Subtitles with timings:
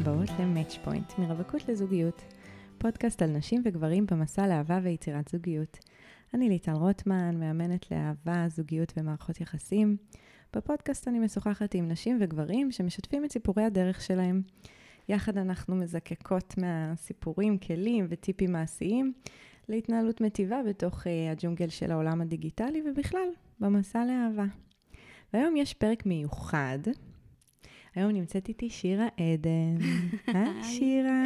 [0.00, 2.22] הבאות ל-Match Point, מרווקות לזוגיות,
[2.78, 5.78] פודקאסט על נשים וגברים במסע לאהבה ויצירת זוגיות.
[6.34, 9.96] אני ליטל רוטמן, מאמנת לאהבה, זוגיות ומערכות יחסים.
[10.56, 14.42] בפודקאסט אני משוחחת עם נשים וגברים שמשתפים את סיפורי הדרך שלהם.
[15.08, 19.12] יחד אנחנו מזקקות מהסיפורים, כלים וטיפים מעשיים
[19.68, 23.28] להתנהלות מטיבה בתוך uh, הג'ונגל של העולם הדיגיטלי ובכלל,
[23.60, 24.46] במסע לאהבה.
[25.32, 26.78] והיום יש פרק מיוחד.
[27.94, 29.76] היום נמצאת איתי שירה עדן.
[30.34, 31.22] היי שירה.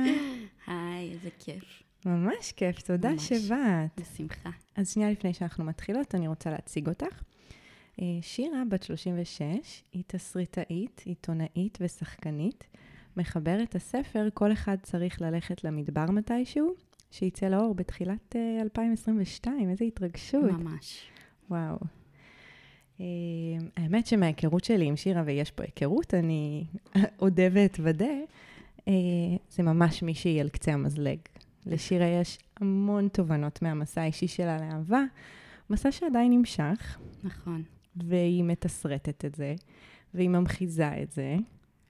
[0.66, 1.82] היי, איזה כיף.
[2.06, 3.32] ממש כיף, תודה ממש.
[3.32, 4.00] שבאת.
[4.00, 4.50] בשמחה.
[4.76, 7.22] אז שנייה לפני שאנחנו מתחילות, אני רוצה להציג אותך.
[8.02, 12.64] אה, שירה, בת 36, היא תסריטאית, עיתונאית ושחקנית.
[13.16, 16.74] מחברת הספר "כל אחד צריך ללכת למדבר מתישהו",
[17.10, 20.50] שייצא לאור בתחילת 2022, אה, איזה התרגשות.
[20.50, 21.02] ממש.
[21.50, 21.76] וואו.
[23.00, 23.06] אה,
[23.76, 26.64] האמת שמההיכרות שלי עם שירה, ויש פה היכרות, אני
[27.22, 28.14] אודה ואתוודה,
[28.88, 28.92] אה,
[29.50, 31.18] זה ממש מישהי על קצה המזלג.
[31.66, 35.02] לשירה יש המון תובנות מהמסע האישי שלה לאהבה,
[35.70, 36.98] מסע שעדיין נמשך.
[37.24, 37.62] נכון.
[37.96, 39.54] והיא מתסרטת את זה,
[40.14, 41.36] והיא ממחיזה את זה.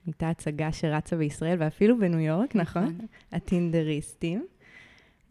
[0.07, 2.85] הייתה הצגה שרצה בישראל ואפילו בניו יורק, נכון?
[2.85, 3.07] נכון.
[3.33, 4.47] הטינדריסטים.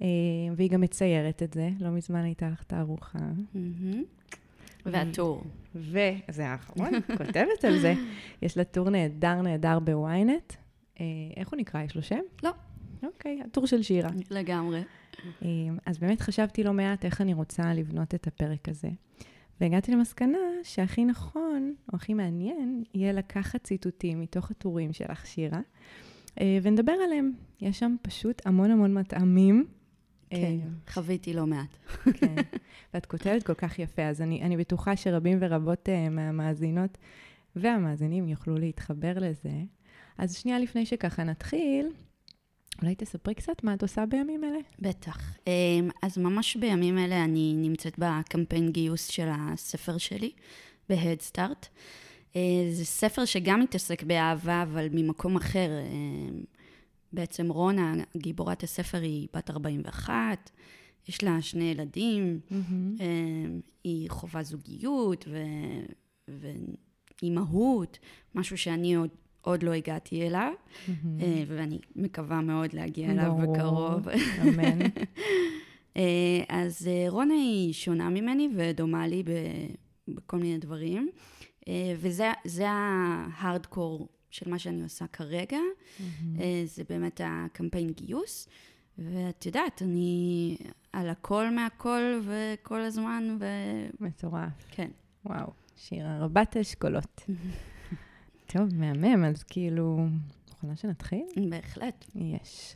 [0.01, 0.07] אה,
[0.55, 3.19] והיא גם מציירת את זה, לא מזמן הייתה לך תערוכה.
[4.85, 5.43] והטור.
[5.75, 7.93] וזה האחרון, כותבת על זה.
[8.41, 10.53] יש לה טור נהדר נהדר בוויינט.
[10.99, 11.05] אה,
[11.37, 11.81] איך הוא נקרא?
[11.81, 12.19] יש לו שם?
[12.43, 12.51] לא.
[13.03, 14.09] אוקיי, הטור של שירה.
[14.29, 14.83] לגמרי.
[15.43, 15.49] אה,
[15.85, 18.89] אז באמת חשבתי לא מעט איך אני רוצה לבנות את הפרק הזה.
[19.61, 25.59] והגעתי למסקנה שהכי נכון, או הכי מעניין, יהיה לקחת ציטוטים מתוך הטורים שלך, שירה,
[26.61, 27.31] ונדבר עליהם.
[27.61, 29.65] יש שם פשוט המון המון מטעמים
[30.35, 31.77] כן, אה, חוויתי לא מעט.
[32.13, 32.35] כן,
[32.93, 36.97] ואת כותבת כל כך יפה, אז אני, אני בטוחה שרבים ורבות uh, מהמאזינות
[37.55, 39.51] והמאזינים יוכלו להתחבר לזה.
[40.17, 41.88] אז שנייה לפני שככה נתחיל,
[42.81, 44.59] אולי תספרי קצת מה את עושה בימים אלה?
[44.79, 45.38] בטח.
[45.47, 50.31] אמ, אז ממש בימים אלה אני נמצאת בקמפיין גיוס של הספר שלי,
[50.89, 51.67] ב-Head Start.
[52.35, 52.41] אה,
[52.72, 55.69] זה ספר שגם מתעסק באהבה, אבל ממקום אחר.
[57.13, 60.50] בעצם רונה, גיבורת הספר, היא בת 41,
[61.07, 63.03] יש לה שני ילדים, mm-hmm.
[63.84, 65.38] היא חווה זוגיות ו...
[67.22, 68.00] ואימהות,
[68.35, 69.09] משהו שאני עוד,
[69.41, 70.91] עוד לא הגעתי אליו, mm-hmm.
[71.47, 74.07] ואני מקווה מאוד להגיע אליו לא, בקרוב.
[74.41, 74.79] אמן.
[75.97, 79.23] אה, אז רונה היא שונה ממני ודומה לי
[80.07, 81.09] בכל מיני דברים,
[81.97, 85.57] וזה ההארדקור של מה שאני עושה כרגע.
[85.57, 86.41] Mm-hmm.
[86.66, 88.47] זה באמת הקמפיין גיוס.
[88.97, 90.57] ואת יודעת, אני
[90.94, 93.45] על הכל מהכל וכל הזמן, ו...
[93.99, 94.66] מטורף.
[94.72, 94.89] כן.
[95.25, 97.22] וואו, שירה רבת אשכולות.
[98.53, 100.07] טוב, מהמם, אז כאילו,
[100.49, 101.25] מוכנה שנתחיל?
[101.49, 102.05] בהחלט.
[102.16, 102.75] יש.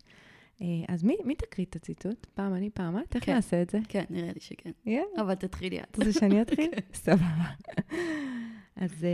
[0.61, 2.25] אה, אז מי, מי תקריא את הציטוט?
[2.25, 3.15] פעם אני, פעם את?
[3.15, 3.79] איך כן, נעשה את זה?
[3.87, 4.71] כן, נראה לי שכן.
[4.87, 5.21] Yeah.
[5.21, 5.99] אבל תתחילי את.
[6.03, 6.71] זה שאני אתחיל?
[6.75, 6.81] כן.
[6.93, 7.51] סבבה.
[8.75, 9.05] אז,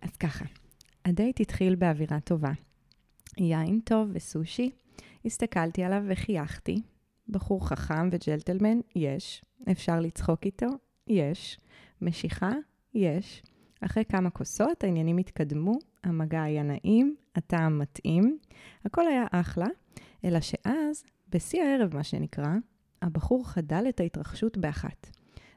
[0.00, 0.44] אז ככה.
[1.08, 2.52] הדייט התחיל באווירה טובה.
[3.38, 4.70] יין טוב וסושי.
[5.24, 6.82] הסתכלתי עליו וחייכתי.
[7.28, 8.80] בחור חכם וג'לטלמן?
[8.96, 9.44] יש.
[9.70, 10.66] אפשר לצחוק איתו?
[11.06, 11.60] יש.
[12.02, 12.52] משיכה?
[12.94, 13.42] יש.
[13.80, 18.38] אחרי כמה כוסות העניינים התקדמו, המגע היה נעים, הטעם מתאים,
[18.84, 19.66] הכל היה אחלה,
[20.24, 22.54] אלא שאז, בשיא הערב מה שנקרא,
[23.02, 25.10] הבחור חדל את ההתרחשות באחת.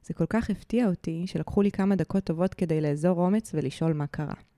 [0.03, 4.07] זה כל כך הפתיע אותי, שלקחו לי כמה דקות טובות כדי לאזור אומץ ולשאול מה
[4.07, 4.50] קרה.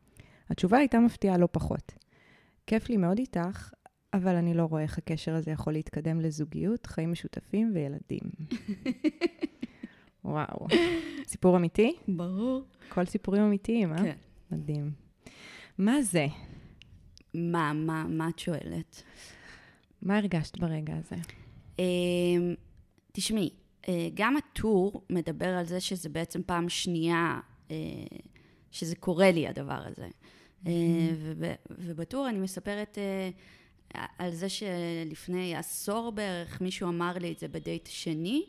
[0.54, 1.92] התשובה הייתה מפתיעה לא פחות.
[2.68, 3.72] כיף לי מאוד איתך,
[4.14, 8.30] אבל אני לא רואה איך הקשר הזה יכול להתקדם לזוגיות, חיים משותפים וילדים.
[10.26, 10.68] וואו.
[11.28, 11.96] סיפור אמיתי?
[12.08, 12.64] ברור.
[12.90, 13.98] כל סיפורים אמיתיים, אה?
[13.98, 14.16] כן.
[14.52, 14.92] מדהים.
[15.78, 16.28] מה זה?
[17.34, 19.04] מה, מה, מה את שואלת?
[20.02, 21.16] מה הרגשת ברגע הזה?
[21.80, 22.54] אמ,
[23.12, 23.50] תשמעי,
[23.88, 27.40] אה, גם הטור מדבר על זה שזה בעצם פעם שנייה
[27.72, 27.76] אה,
[28.72, 30.08] שזה קורה לי, הדבר הזה.
[30.64, 30.68] Mm-hmm.
[31.70, 33.30] ובטור אני מספרת אה,
[34.18, 38.46] על זה שלפני עשור בערך מישהו אמר לי את זה בדייט שני.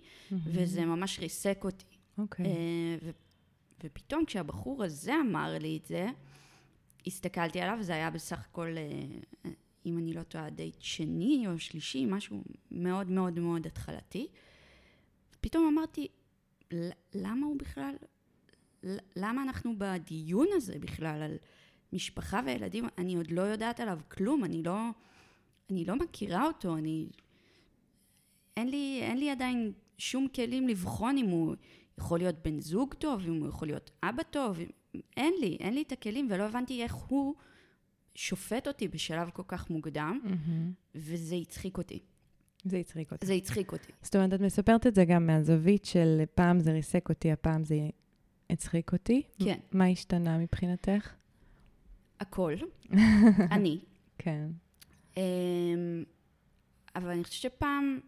[0.47, 1.85] וזה ממש ריסק אותי.
[2.19, 2.47] אוקיי.
[3.03, 3.11] ו-
[3.85, 6.09] ופתאום כשהבחור הזה אמר לי את זה,
[7.07, 8.77] הסתכלתי עליו, זה היה בסך הכל,
[9.87, 14.27] אם אני לא טועה, דייט שני או שלישי, משהו מאוד מאוד מאוד התחלתי.
[15.41, 16.09] פתאום אמרתי,
[17.15, 17.95] למה הוא בכלל
[19.17, 21.37] למה אנחנו בדיון הזה בכלל על
[21.95, 22.89] משפחה וילדים?
[22.99, 24.79] אני עוד לא יודעת עליו כלום, אני לא,
[25.71, 27.09] אני לא מכירה אותו, אני...
[28.57, 31.55] אין לי, אין לי עדיין שום כלים לבחון אם הוא
[31.99, 34.59] יכול להיות בן זוג טוב, אם הוא יכול להיות אבא טוב,
[35.17, 37.35] אין לי, אין לי את הכלים ולא הבנתי איך הוא
[38.15, 40.73] שופט אותי בשלב כל כך מוקדם, מהמם.
[40.95, 41.99] וזה הצחיק אותי.
[42.65, 43.27] זה הצחיק אותי.
[43.27, 43.93] זה הצחיק אותי.
[44.03, 47.89] זאת אומרת, את מספרת את זה גם מהזווית של פעם זה ריסק אותי, הפעם זה
[48.51, 49.23] הצחיק אותי.
[49.45, 49.59] כן.
[49.73, 51.15] מה השתנה מבחינתך?
[52.29, 52.55] הכל.
[53.57, 53.79] אני.
[54.19, 54.47] כן.
[55.17, 55.23] אמ,
[56.97, 58.01] אבל אני חושבת שפעם,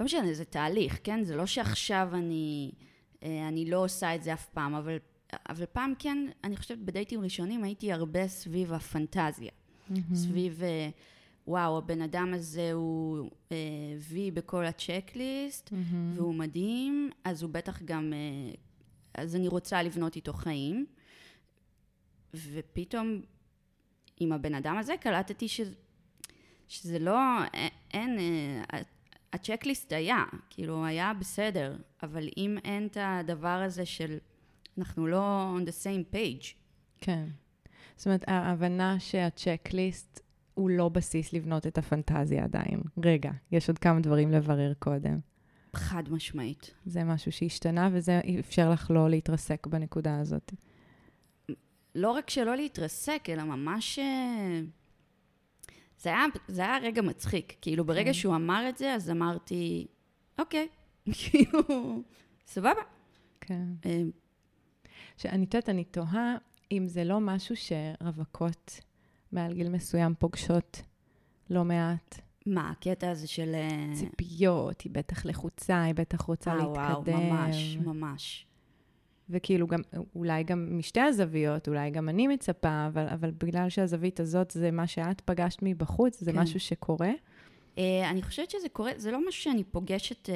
[0.00, 1.24] לא משנה, זה תהליך, כן?
[1.24, 2.72] זה לא שעכשיו אני,
[3.22, 4.96] אה, אני לא עושה את זה אף פעם, אבל,
[5.48, 9.50] אבל פעם כן, אני חושבת בדייטים ראשונים הייתי הרבה סביב הפנטזיה.
[9.90, 10.14] מהמם.
[10.14, 10.88] סביב, אה,
[11.46, 13.56] וואו, הבן אדם הזה הוא אה,
[14.08, 16.12] וי בכל הצ'קליסט, מהמם.
[16.14, 18.54] והוא מדהים, אז הוא בטח גם, אה,
[19.14, 20.86] אז אני רוצה לבנות איתו חיים.
[22.34, 23.20] ופתאום
[24.20, 25.60] עם הבן אדם הזה קלטתי ש,
[26.68, 27.20] שזה לא,
[27.94, 28.80] אין, אה,
[29.32, 34.18] הצ'קליסט היה, כאילו היה בסדר, אבל אם אין את הדבר הזה של
[34.78, 36.54] אנחנו לא on the same page,
[37.00, 37.28] כן.
[37.96, 40.20] זאת אומרת, ההבנה שהצ'קליסט
[40.54, 42.80] הוא לא בסיס לבנות את הפנטזיה עדיין.
[43.04, 45.18] רגע, יש עוד כמה דברים לברר קודם.
[45.74, 46.74] חד משמעית.
[46.86, 50.52] זה משהו שהשתנה, וזה אפשר לך לא להתרסק בנקודה הזאת.
[51.98, 53.98] לא רק שלא להתרסק, אלא ממש...
[53.98, 54.60] אה,
[55.98, 57.56] זה היה, זה היה רגע מצחיק.
[57.60, 58.12] כאילו, ברגע כן.
[58.12, 59.86] שהוא אמר את זה, אז אמרתי,
[60.38, 60.68] אוקיי,
[61.20, 61.62] כאילו,
[62.46, 62.82] סבבה.
[63.40, 63.64] כן.
[63.86, 64.02] אה,
[65.16, 66.36] שאני יודעת, אני תוהה
[66.72, 68.80] אם זה לא משהו שרווקות
[69.32, 70.82] מעל גיל מסוים פוגשות
[71.50, 72.20] לא מעט.
[72.46, 73.54] מה, הקטע הזה של...
[73.54, 76.74] אה, ציפיות, היא בטח לחוצה, היא בטח רוצה להתקדם.
[76.74, 78.46] וואו, ממש, ממש.
[79.30, 79.80] וכאילו גם,
[80.14, 84.86] אולי גם משתי הזוויות, אולי גם אני מצפה, אבל, אבל בגלל שהזווית הזאת זה מה
[84.86, 86.38] שאת פגשת מבחוץ, זה כן.
[86.38, 87.10] משהו שקורה.
[87.78, 90.30] אה, אני חושבת שזה קורה, זה לא משהו שאני פוגשת...
[90.30, 90.34] אה,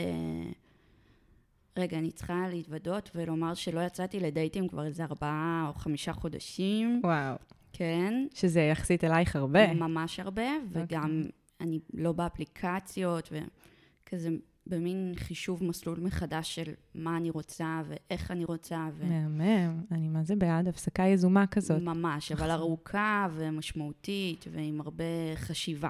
[1.78, 7.00] רגע, אני צריכה להתוודות ולומר שלא יצאתי לדייטים כבר איזה ארבעה או חמישה חודשים.
[7.04, 7.36] וואו.
[7.72, 8.26] כן.
[8.34, 9.74] שזה יחסית אלייך הרבה.
[9.74, 11.22] ממש הרבה, וגם
[11.60, 14.30] אני לא באפליקציות, וכזה
[14.66, 19.06] במין חישוב מסלול מחדש של מה אני רוצה ואיך אני רוצה, ו...
[19.06, 21.82] מהמם, אני מה זה בעד הפסקה יזומה כזאת.
[21.82, 25.04] ממש, אבל ארוכה ומשמעותית ועם הרבה
[25.34, 25.88] חשיבה.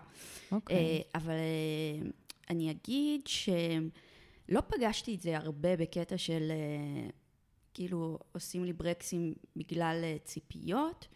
[0.53, 0.77] אוקיי.
[0.77, 2.09] אה, אבל אה,
[2.51, 7.11] אני אגיד שלא פגשתי את זה הרבה בקטע של אה,
[7.75, 11.09] כאילו עושים לי ברקסים בגלל ציפיות,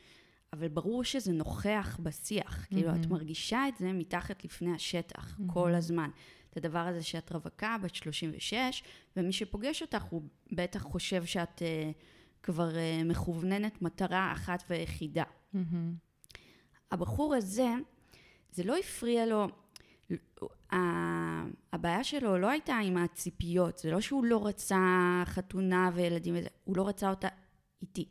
[0.53, 2.67] אבל ברור שזה נוכח בשיח.
[2.71, 3.07] כאילו, את.
[3.07, 6.11] מרגישה את זה מתחת לפני השטח כל הזמן.
[6.59, 8.83] את הדבר הזה שאת רווקה, בת 36,
[9.17, 10.23] ומי שפוגש אותך הוא
[10.53, 11.91] בטח חושב שאת אה,
[12.43, 15.25] כבר אה, מכווננת מטרה אחת ויחידה.
[15.53, 15.95] מהמם.
[16.91, 17.69] הבחור הזה,
[18.53, 19.47] זה לא הפריע לו,
[21.73, 26.77] הבעיה שלו לא הייתה עם הציפיות, זה לא שהוא לא רצה חתונה וילדים וזה, הוא
[26.77, 27.29] לא רצה אותה
[27.83, 28.09] איתי.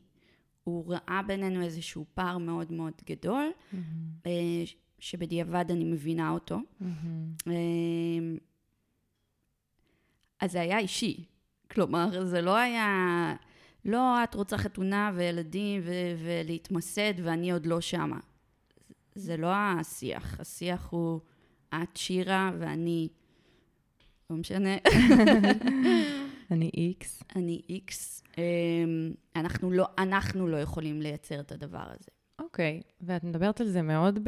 [0.64, 3.86] הוא ראה בינינו איזשהו פער מאוד מאוד גדול, מהמם.
[5.06, 6.60] שבדיעבד אני מבינה אותו.
[7.48, 7.54] אה,
[10.42, 11.26] אז זה היה אישי.
[11.72, 13.36] כלומר, זה לא היה,
[13.86, 18.20] לא את רוצה חתונה וילדים ו- ולהתמסד ואני עוד לא שמה.
[19.16, 20.40] זה לא השיח.
[20.40, 21.20] השיח הוא
[21.74, 23.10] את שירה ואני,
[24.30, 24.76] לא משנה,
[26.52, 27.24] אני איקס.
[27.36, 28.24] אני איקס.
[28.38, 28.44] אה,
[29.36, 32.12] אנחנו לא, אנחנו לא יכולים לייצר את הדבר הזה.
[32.46, 34.20] אוקיי, ואת מדברת על זה מאוד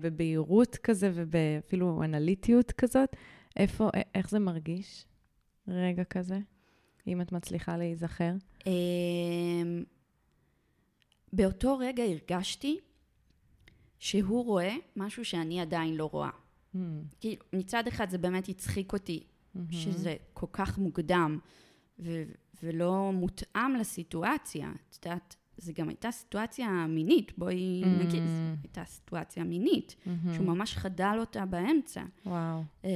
[0.00, 3.08] בבהירות כזה ואפילו אנליטיות כזאת.
[3.56, 5.06] איפה, איך זה מרגיש?
[5.68, 6.38] רגע כזה,
[7.06, 8.32] אם את מצליחה להיזכר.
[8.66, 9.84] אמ,
[11.32, 12.78] באותו רגע הרגשתי
[13.98, 16.30] שהוא רואה משהו שאני עדיין לא רואה.
[16.74, 17.02] מהמם.
[17.20, 19.72] כאילו, מצד אחד זה באמת הצחיק אותי, מהמם.
[19.72, 21.38] שזה כל כך מוקדם
[21.98, 22.24] ו-
[22.62, 24.72] ולא מותאם לסיטואציה.
[24.90, 27.86] את יודעת, זו גם הייתה סיטואציה מינית, בואי Mm.
[27.86, 30.34] נגיד, זו הייתה סיטואציה מינית, מהמם.
[30.34, 32.02] שהוא ממש חדל אותה באמצע.
[32.26, 32.62] וואו.
[32.84, 32.90] אמ,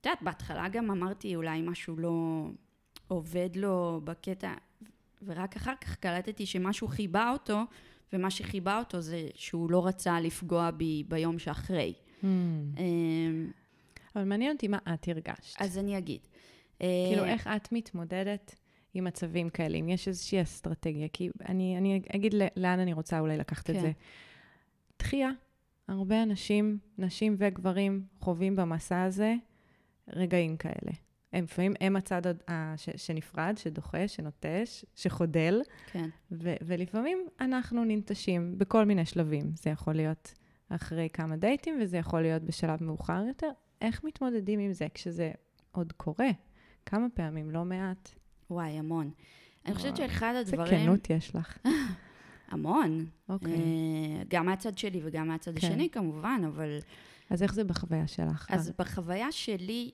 [0.00, 2.46] את יודעת, בהתחלה גם אמרתי אולי משהו לא
[3.08, 4.54] עובד לו בקטע,
[5.22, 7.60] ורק אחר כך קלטתי שמשהו חיבה אותו,
[8.12, 11.92] ומה שחיבה אותו זה שהוא לא רצה לפגוע בי ביום שאחרי.
[12.22, 12.72] מהמם.
[12.78, 13.50] אמ,
[14.16, 15.56] אבל מעניין אותי מה את הרגשת.
[15.62, 16.20] אז אני אגיד.
[16.78, 18.54] כאילו, אה, איך את מתמודדת
[18.94, 19.78] עם מצבים כאלה?
[19.78, 21.08] אם יש איזושהי אסטרטגיה?
[21.12, 23.80] כי אני, אני אגיד לאן אני רוצה אולי לקחת את כן.
[23.80, 23.92] זה.
[24.98, 25.30] דחייה.
[25.88, 29.34] הרבה אנשים, נשים וגברים, חווים במסע הזה
[30.08, 30.92] רגעים כאלה.
[31.32, 32.42] הם לפעמים, הם הצד הד-
[32.76, 36.08] ש- שנפרד, שדוחה, שנוטש, שחודל, כן.
[36.32, 39.52] ו- ולפעמים אנחנו ננטשים בכל מיני שלבים.
[39.56, 40.34] זה יכול להיות
[40.68, 43.50] אחרי כמה דייטים, וזה יכול להיות בשלב מאוחר יותר.
[43.80, 45.32] איך מתמודדים עם זה כשזה
[45.72, 46.30] עוד קורה?
[46.86, 48.14] כמה פעמים, לא מעט.
[48.54, 49.10] וואי, המון.
[49.66, 49.96] אני חושבת.
[49.96, 50.86] שאחד איזה הדברים...
[50.86, 51.58] כנות יש לך.
[52.50, 53.06] המון.
[53.28, 53.52] אוקיי.
[53.52, 55.66] אה, גם מהצד שלי וגם מהצד כן.
[55.66, 56.78] השני כמובן, אבל...
[57.30, 58.46] אז איך זה בחוויה שלך?
[58.50, 59.90] אז בחוויה שלי,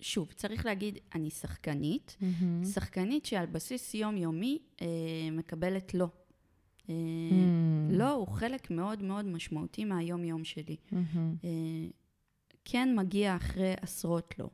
[0.00, 2.16] שוב, צריך להגיד, אני שחקנית.
[2.20, 2.64] מהמם.
[2.64, 4.86] שחקנית שעל בסיס יומיומי אה,
[5.32, 6.08] מקבלת לא.
[6.88, 6.94] אה.
[7.90, 10.76] לא הוא חלק מאוד מאוד משמעותי מהיום-יום שלי.
[10.92, 10.98] אה,
[12.64, 14.48] כן מגיע אחרי עשרות לא.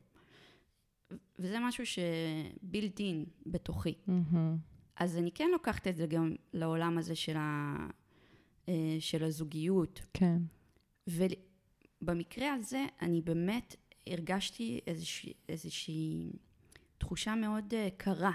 [1.39, 3.93] וזה משהו שבילט אין בתוכי.
[4.07, 4.57] מהמם.
[4.95, 7.75] אז אני כן לוקחת את זה גם לעולם הזה של, ה,
[8.69, 10.01] אה, של הזוגיות.
[10.13, 10.37] כן.
[11.07, 13.75] ובמקרה הזה אני באמת
[14.07, 16.31] הרגשתי איזושהי, איזושהי
[16.97, 18.31] תחושה מאוד אה, קרה.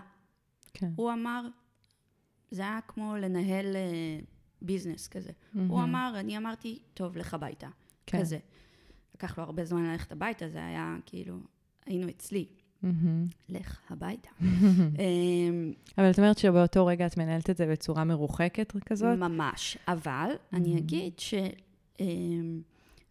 [0.74, 0.90] כן.
[0.96, 1.46] הוא אמר,
[2.50, 4.20] זה היה כמו לנהל אה,
[4.62, 5.32] ביזנס כזה.
[5.54, 5.80] הוא מהמם.
[5.80, 7.68] אמר, אני אמרתי, טוב, לך הביתה.
[8.06, 8.20] כן.
[8.20, 8.38] כזה.
[9.14, 11.38] לקח לו הרבה זמן ללכת הביתה, זה היה כאילו,
[11.86, 12.46] היינו אצלי.
[13.48, 14.28] לך הביתה.
[14.42, 19.18] אמ, אבל את אומרת שבאותו רגע את מנהלת את זה בצורה מרוחקת כזאת?
[19.18, 19.78] ממש.
[19.88, 20.78] אבל אני.
[20.78, 21.34] אגיד ש...
[22.00, 22.60] אמ,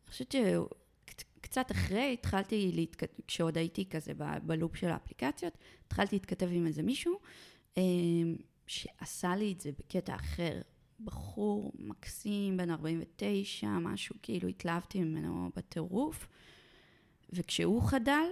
[0.06, 4.12] אני חושבת שקצת אחרי התחלתי להתכתב, כשעוד הייתי כזה
[4.44, 5.58] בלופ של האפליקציות,
[5.88, 7.20] התחלתי להתכתב עם איזה מישהו
[7.78, 8.36] אמ,
[8.68, 10.62] שעשה לי את זה בקטע אחר.
[11.00, 16.28] בחור מקסים, בן 49, משהו, כאילו התלהבתי ממנו בטירוף.
[17.34, 18.28] וכשהוא חדל,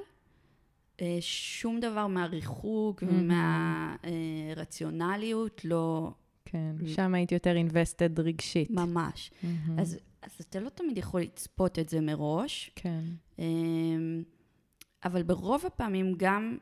[1.21, 3.05] שום דבר מהריחוק Mhm.
[4.45, 6.11] ומהרציונליות לא
[6.45, 6.75] כן.
[6.79, 6.87] Mm.
[6.87, 8.71] שם היית יותר invested רגשית.
[8.71, 9.31] ממש.
[9.43, 9.79] מהמם.
[9.79, 13.03] אז, אז אתה לא תמיד יכול לצפות את זה מראש, כן.
[13.39, 14.23] אמ,
[15.05, 16.57] אבל ברוב הפעמים גם,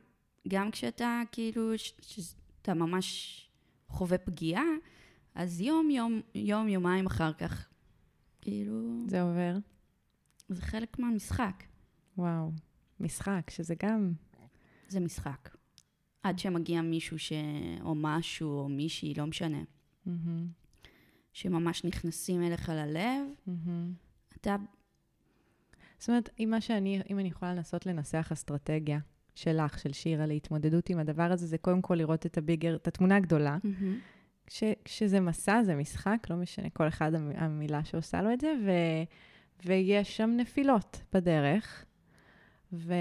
[0.48, 3.40] גם כשאתה כאילו, ש- שאתה ממש
[3.88, 4.64] חווה פגיעה,
[5.36, 7.66] אז יום, יום, יום, יומיים אחר כך,
[8.42, 9.56] כאילו, זה עובר.
[10.50, 11.64] זה חלק מהמשחק.
[12.18, 12.52] וואו.
[13.04, 14.14] משחק, שזה גם...
[14.88, 15.56] זה משחק.
[16.24, 17.34] עד שמגיע מישהו ש...
[17.82, 19.64] או משהו, או מישהי, לא משנה,
[20.06, 20.48] מהמם.
[21.34, 23.94] שממש נכנסים אליך ללב, מהמם.
[24.42, 24.56] אתה
[26.00, 29.00] זאת אומרת, אם מה שאני, אם אני יכולה לנסות לנסח אסטרטגיה
[29.36, 33.16] שלך, של שירה, להתמודדות עם הדבר הזה, זה קודם כל לראות את הביגר, את התמונה
[33.16, 33.58] הגדולה.
[34.48, 38.54] כש, כשזה מסע, זה משחק, לא משנה, כל אחד המ- המילה שעושה לו את זה,
[38.66, 38.72] ו,
[39.66, 41.86] ויש שם נפילות בדרך,
[42.74, 42.94] ו,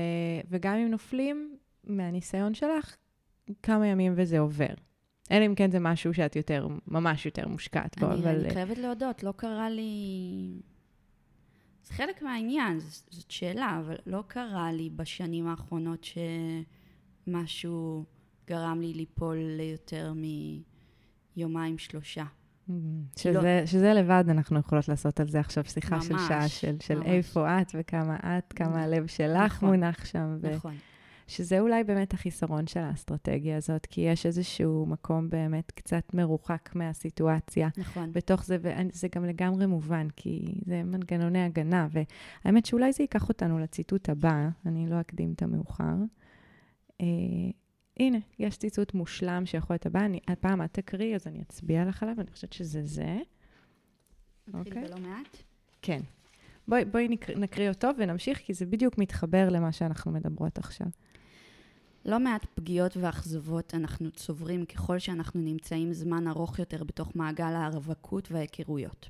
[0.50, 2.96] וגם אם נופלים, מהניסיון שלך,
[3.62, 4.74] כמה ימים וזה עובר.
[5.30, 8.40] אלא אם כן זה משהו שאת יותר, ממש יותר מושקעת בו, אני, אבל...
[8.40, 10.60] אני חייבת להודות, לא קרה לי...
[11.84, 16.06] זה חלק מהעניין, ז- זאת שאלה, אבל לא קרה לי בשנים האחרונות
[17.26, 18.04] שמשהו
[18.46, 20.12] גרם לי ליפול ליותר
[21.36, 22.24] מיומיים, שלושה.
[22.68, 22.72] Mm,
[23.16, 26.98] שזה, שזה לבד, אנחנו יכולות לעשות על זה עכשיו שיחה של ממש, שעה של, של
[26.98, 27.06] ממש.
[27.06, 29.68] איפה את וכמה את, כמה הלב שלך נכון.
[29.68, 30.36] מונח שם.
[30.40, 30.74] ו- נכון.
[31.26, 37.68] שזה אולי באמת החיסרון של האסטרטגיה הזאת, כי יש איזשהו מקום באמת קצת מרוחק מהסיטואציה.
[37.76, 38.12] נכון.
[38.12, 41.88] בתוך זה, וזה גם לגמרי מובן, כי זה מנגנוני הגנה,
[42.44, 45.94] והאמת שאולי זה ייקח אותנו לציטוט הבא, אני לא אקדים את המאוחר.
[48.02, 52.02] הנה, יש ציטוט מושלם שיכול להיות הבא, אני, הפעם את תקריא, אז אני אצביע לך
[52.02, 53.18] עליו, אני חושבת שזה זה.
[54.48, 54.88] נתחיל אוקיי.
[54.88, 55.36] בלא מעט.
[55.82, 56.00] כן.
[56.68, 60.86] בואי, בואי נקריא, נקריא אותו ונמשיך, כי זה בדיוק מתחבר למה שאנחנו מדברות עכשיו.
[62.04, 68.32] לא מעט פגיעות ואכזבות אנחנו צוברים ככל שאנחנו נמצאים זמן ארוך יותר בתוך מעגל הרווקות
[68.32, 69.08] וההיכרויות.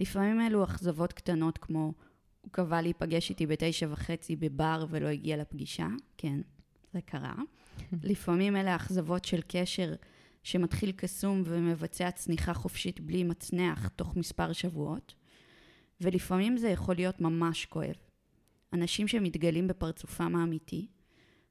[0.00, 1.92] לפעמים אלו אכזבות קטנות כמו
[2.40, 6.40] הוא קבע להיפגש איתי בתשע וחצי בבר ולא הגיע לפגישה, כן,
[6.92, 7.34] זה קרה.
[8.02, 9.94] לפעמים אלה אכזבות של קשר
[10.42, 15.14] שמתחיל קסום ומבצע צניחה חופשית בלי מצנח תוך מספר שבועות,
[16.00, 17.96] ולפעמים זה יכול להיות ממש כואב.
[18.72, 20.86] אנשים שמתגלים בפרצופם האמיתי,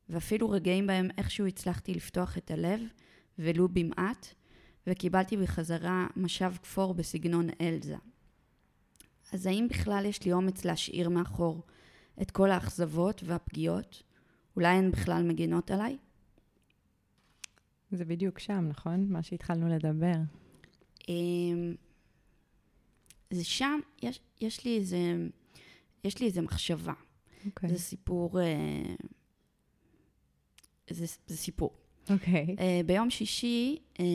[0.10, 2.80] ואפילו רגעים בהם איכשהו הצלחתי לפתוח את הלב,
[3.40, 4.28] ולו במעט,
[4.88, 7.96] וקיבלתי בחזרה משב כפור בסגנון אלזה.
[9.34, 11.64] אז האם בכלל יש לי אומץ להשאיר מאחור
[12.22, 14.04] את כל האכזבות והפגיעות?
[14.56, 15.98] אולי הן בכלל מגינות עליי?
[17.92, 19.08] זה בדיוק שם, נכון?
[19.10, 20.14] מה שהתחלנו לדבר.
[21.10, 21.76] אמ,
[23.32, 25.28] זה שם, יש, יש לי איזה,
[26.04, 26.94] יש לי איזה מחשבה.
[27.46, 27.70] אוקיי.
[27.70, 28.96] זה סיפור, אה,
[30.90, 31.74] זה, זה סיפור.
[32.10, 32.56] אוקיי.
[32.60, 34.06] אה, ביום שישי, אה,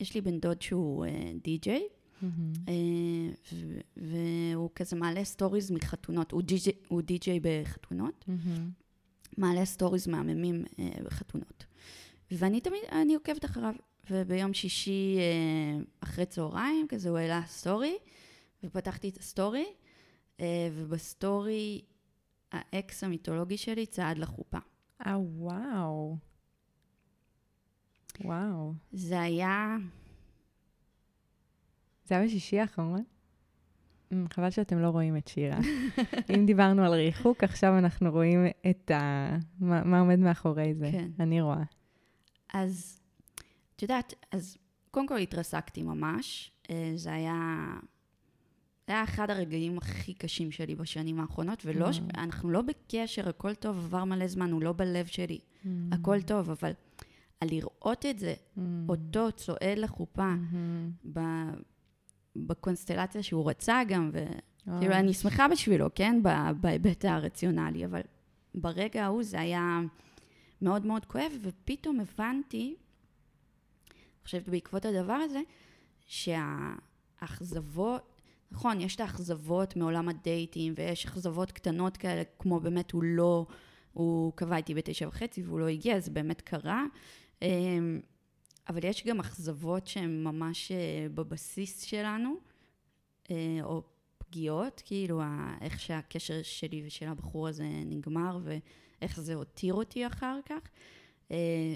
[0.00, 1.06] יש לי בן דוד שהוא
[1.44, 1.82] די-ג'יי,
[2.22, 6.42] ו- והוא כזה מעלה סטוריז מחתונות, הוא
[7.02, 8.70] די-ג'יי- בחתונות, מהמם.
[9.38, 10.64] מעלה סטוריז מהממים
[11.04, 11.64] בחתונות.
[12.30, 13.74] ואני תמיד, אני עוקבת אחריו.
[14.10, 17.98] וביום שישי אה, אחרי צהריים, כזה הוא העלה סטורי,
[18.64, 19.66] ופתחתי את הסטורי,
[20.40, 21.80] אה, ובסטורי
[22.52, 24.58] האקס המיתולוגי שלי צעד לחופה.
[25.06, 26.16] אה, וואו.
[28.24, 28.72] וואו.
[28.92, 29.76] זה היה
[32.04, 33.04] יצא בשישי האחרון?
[34.12, 35.58] אמ, חבל שאתם לא רואים את שירה.
[36.34, 39.28] אם דיברנו על ריחוק, עכשיו אנחנו רואים את ה...
[39.60, 40.88] מה, מה עומד מאחורי זה.
[40.92, 41.10] כן.
[41.20, 41.62] אני רואה.
[42.54, 43.00] אז,
[43.76, 44.56] את יודעת, אז
[44.90, 46.50] קודם כל התרסקתי ממש.
[46.70, 47.66] אה, זה היה...
[48.86, 51.90] זה היה אחד הרגעים הכי קשים שלי בשנים האחרונות, ולא.
[51.90, 52.18] Mm.
[52.18, 55.68] אנחנו לא בקשר, הכל טוב, עבר מלא זמן, הוא לא בלב שלי, Mm.
[55.92, 56.72] הכל טוב, אבל
[57.40, 58.34] על לראות את זה,
[58.88, 61.08] אותו צועד לחופה, Mm-hmm.
[61.12, 61.20] ב...
[62.36, 64.10] בקונסטלציה שהוא רצה גם.
[64.12, 66.22] וכאילו אני שמחה בשבילו, כן?
[66.60, 68.00] בהיבט הרציונלי, אבל
[68.54, 69.80] ברגע ההוא זה היה
[70.62, 72.76] מאוד מאוד כואב, ופתאום הבנתי,
[73.90, 75.40] אני חושבת בעקבות הדבר הזה,
[76.06, 78.02] שהאכזבות,
[78.50, 83.46] נכון, יש את האכזבות מעולם הדייטים, ויש אכזבות קטנות כאלה, כמו באמת הוא לא,
[83.92, 86.84] הוא קבע איתי בתשע וחצי והוא לא הגיע, זה באמת קרה.
[87.42, 88.00] אמ,
[88.68, 92.34] אבל יש גם אכזבות שהן ממש אה, בבסיס שלנו,
[93.30, 93.82] אה, או
[94.18, 95.22] פגיעות, כאילו
[95.60, 98.38] איך שהקשר שלי ושל הבחור הזה נגמר
[99.00, 100.70] ואיך זה הותיר אותי אחר כך.
[101.30, 101.74] אה,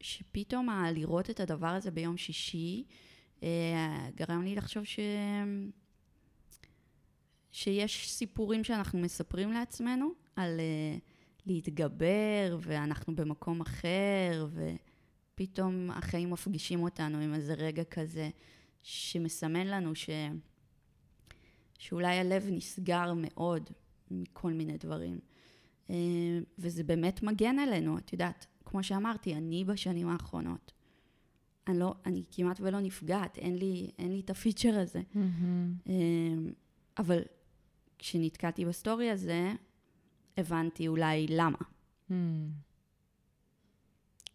[0.00, 2.84] שפתאום לראות את הדבר הזה ביום שישי
[3.42, 4.98] אה, גרם לי לחשוב ש...
[7.52, 10.98] שיש סיפורים שאנחנו מספרים לעצמנו על אה,
[11.46, 14.46] להתגבר ואנחנו במקום אחר
[15.34, 18.30] ופתאום החיים מפגישים אותנו עם איזה רגע כזה
[18.82, 20.10] שמסמן לנו ש...
[21.78, 23.70] שאולי הלב נסגר מאוד
[24.10, 25.18] מכל מיני דברים.
[25.92, 25.96] אה,
[26.58, 30.72] וזה באמת מגן עלינו, את יודעת, כמו שאמרתי, אני בשנים האחרונות,
[31.68, 35.00] אני, לא, אני כמעט ולא נפגעת, אין לי, אין לי את הפיצ'ר הזה.
[35.00, 35.88] Mm-hmm.
[35.88, 36.52] אה,
[36.98, 37.22] אבל
[37.98, 39.52] כשנתקעתי בסטורי הזה,
[40.36, 41.58] הבנתי אולי למה.
[42.10, 42.12] Mm.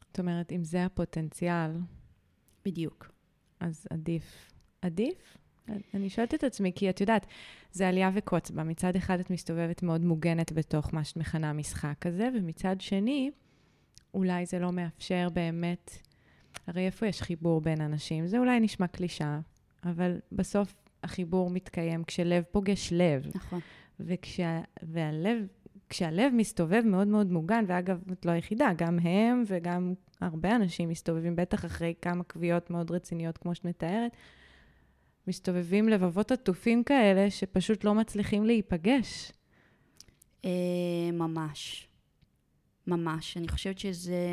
[0.08, 1.72] זאת אומרת, אם זה הפוטנציאל,
[2.66, 3.12] בדיוק.
[3.60, 4.52] אז עדיף.
[4.82, 5.38] עדיף?
[5.94, 7.26] אני שואלת את עצמי, כי את יודעת,
[7.72, 8.64] זה עלייה וקוץ בה.
[8.64, 13.32] מצד אחד את מסתובבת מאוד מוגנת בתוך מה שאת מכנה המשחק הזה, ומצד שני,
[14.14, 15.98] אולי זה לא מאפשר באמת...
[16.68, 18.28] הרי איפה יש חיבור בין אנשים?
[18.28, 19.40] זה אולי נשמע קלישאה,
[19.84, 23.28] אבל בסוף החיבור מתקיים כשלב פוגש לב.
[23.36, 23.60] נכון.
[24.00, 25.48] וכשה, והלב,
[25.90, 31.36] כשהלב מסתובב מאוד מאוד מוגן, ואגב, את לא היחידה, גם הם וגם הרבה אנשים מסתובבים,
[31.36, 34.12] בטח אחרי כמה קביעות מאוד רציניות, כמו שאת מתארת,
[35.28, 39.32] מסתובבים לבבות עטופים כאלה שפשוט לא מצליחים להיפגש.
[40.46, 41.88] אה, ממש.
[42.88, 43.38] ממש.
[43.38, 44.28] אני חושבת שזה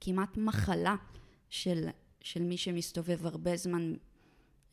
[0.00, 0.96] כמעט מחלה
[1.48, 1.88] של,
[2.20, 3.94] של מי שמסתובב הרבה זמן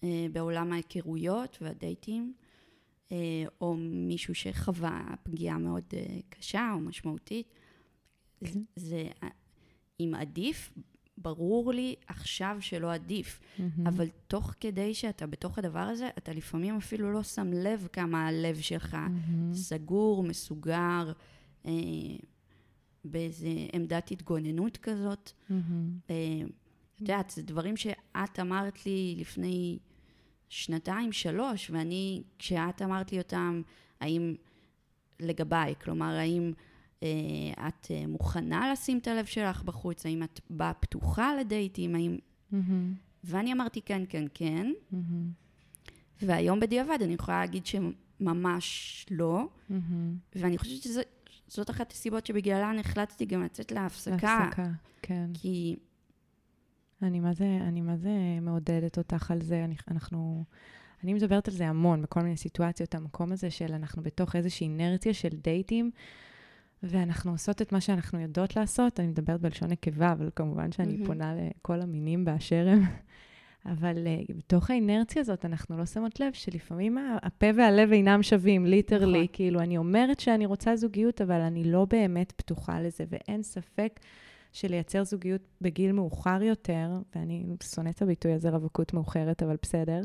[0.03, 2.33] אה, בעולם ההיכרויות והדייטים,
[3.11, 3.17] אה,
[3.61, 5.93] או מישהו שחווה פגיעה מאוד
[6.29, 7.47] קשה או משמעותית.
[8.43, 8.59] כן.
[8.75, 9.07] זה,
[9.99, 10.71] אם עדיף,
[11.23, 13.39] ברור לי עכשיו שלא עדיף.
[13.85, 18.55] אבל תוך כדי שאתה בתוך הדבר הזה, אתה לפעמים אפילו לא שם לב כמה הלב
[18.59, 18.97] שלך
[19.53, 21.11] סגור, מסוגר,
[21.65, 21.71] אה,
[23.05, 25.31] באיזה עמדת התגוננות כזאת.
[26.09, 26.15] אה,
[26.95, 29.79] את יודעת, זה דברים שאת אמרת לי לפני
[30.49, 33.61] שנתיים, שלוש, ואני, כשאת אמרת לי אותם,
[33.99, 34.35] האם
[35.19, 36.53] לגביי, כלומר, האם
[37.67, 42.17] את אה, מוכנה לשים את הלב שלך בחוץ, האם את באה פתוחה לדייטים, האם...
[43.23, 44.71] ואני אמרתי כן, כן, כן,
[46.21, 49.47] והיום בדיעבד אני יכולה להגיד שממש לא,
[50.35, 51.03] ואני חושבת
[51.47, 54.69] שזאת אחת הסיבות שבגללן החלטתי גם לצאת להפסקה, להפסקה,
[55.01, 55.29] כן.
[55.33, 55.75] כי
[57.03, 58.09] אני מה זה, אני מה זה
[58.41, 59.63] מעודדת אותך על זה.
[59.63, 60.43] אני, אנחנו,
[61.03, 65.13] אני מדברת על זה המון בכל מיני סיטואציות, המקום הזה של אנחנו בתוך איזושהי אינרציה
[65.13, 65.91] של דייטים,
[66.83, 68.99] ואנחנו עושות את מה שאנחנו יודעות לעשות.
[68.99, 71.05] אני מדברת בלשון נקבה, אבל כמובן שאני מהמם.
[71.05, 72.83] פונה לכל המינים באשר הם.
[73.65, 79.23] אבל uh, בתוך האינרציה הזאת, אנחנו לא שמות לב שלפעמים הפה והלב אינם שווים, ליטרלי.
[79.23, 79.27] נכון.
[79.33, 83.99] כאילו, אני אומרת שאני רוצה זוגיות, אבל אני לא באמת פתוחה לזה, ואין ספק
[84.51, 90.01] שלייצר זוגיות בגיל מאוחר יותר, ואני שונאת את הביטוי הזה, רווקות מאוחרת, אבל בסדר,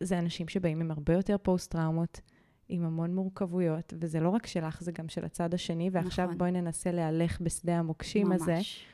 [0.00, 2.20] זה אנשים שבאים עם הרבה יותר פוסט-טראומות,
[2.68, 6.38] עם המון מורכבויות, וזה לא רק שלך, זה גם של הצד השני, ועכשיו נכון.
[6.38, 8.54] בואי ננסה להלך בשדה המוקשים הזה.
[8.54, 8.86] ממש.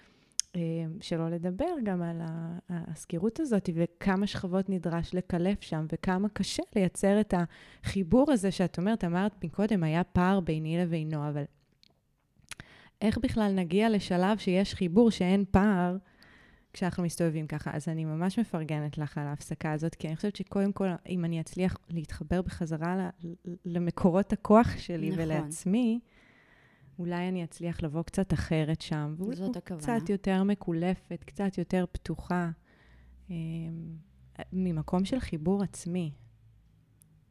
[0.57, 0.61] אה,
[1.01, 2.21] שלא לדבר גם על
[2.69, 7.35] הסגירות הזאת, וכמה שכבות נדרש לקלף שם, וכמה קשה לייצר את
[7.85, 11.45] החיבור הזה שאת אומרת, אמרת מקודם, היה פער ביני לבינו, אבל
[13.03, 15.97] איך בכלל נגיע לשלב שיש חיבור, שאין פער,
[16.73, 17.71] כשאנחנו מסתובבים ככה?
[17.75, 21.41] אז אני ממש מפרגנת לך על ההפסקה הזאת, כי אני חושבת שקודם כל, אם אני
[21.41, 23.11] אצליח להתחבר בחזרה
[23.65, 25.23] למקורות הכוח שלי נכון.
[25.23, 26.01] ולעצמי,
[26.99, 29.15] אולי אני אצליח לבוא קצת אחרת שם.
[29.33, 29.83] זאת הכוונה.
[29.83, 32.51] קצת יותר מקולפת, קצת יותר פתוחה.
[33.31, 33.35] אמ,
[34.53, 36.13] ממקום של חיבור עצמי.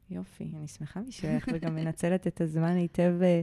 [0.10, 3.42] יופי, אני שמחה בשבילך, וגם מנצלת את הזמן היטב אה,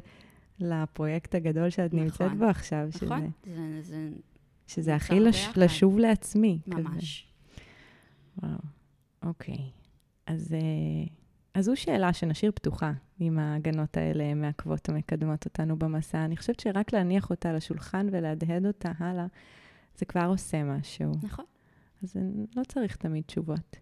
[0.59, 2.05] לפרויקט הגדול שאת נכון.
[2.05, 2.89] נמצאת בו עכשיו.
[3.03, 3.31] נכון?
[3.47, 4.11] שזה, זה, זה
[4.67, 5.49] שזה הכי לש.
[5.57, 6.59] לשוב לעצמי.
[6.71, 6.83] כזה.
[6.83, 7.27] ממש.
[8.43, 8.59] וואו,
[9.23, 9.59] אוקיי.
[10.27, 11.07] אז, אה,
[11.55, 16.25] אז זו שאלה שנשאיר פתוחה, אם ההגנות האלה מעכבות או מקדמות אותנו במסע.
[16.25, 19.27] אני חושבת שרק להניח אותה על השולחן ולהדהד אותה הלאה,
[19.99, 21.13] זה כבר עושה משהו.
[21.23, 21.45] נכון.
[22.03, 22.17] אז
[22.57, 23.77] לא צריך תמיד תשובות.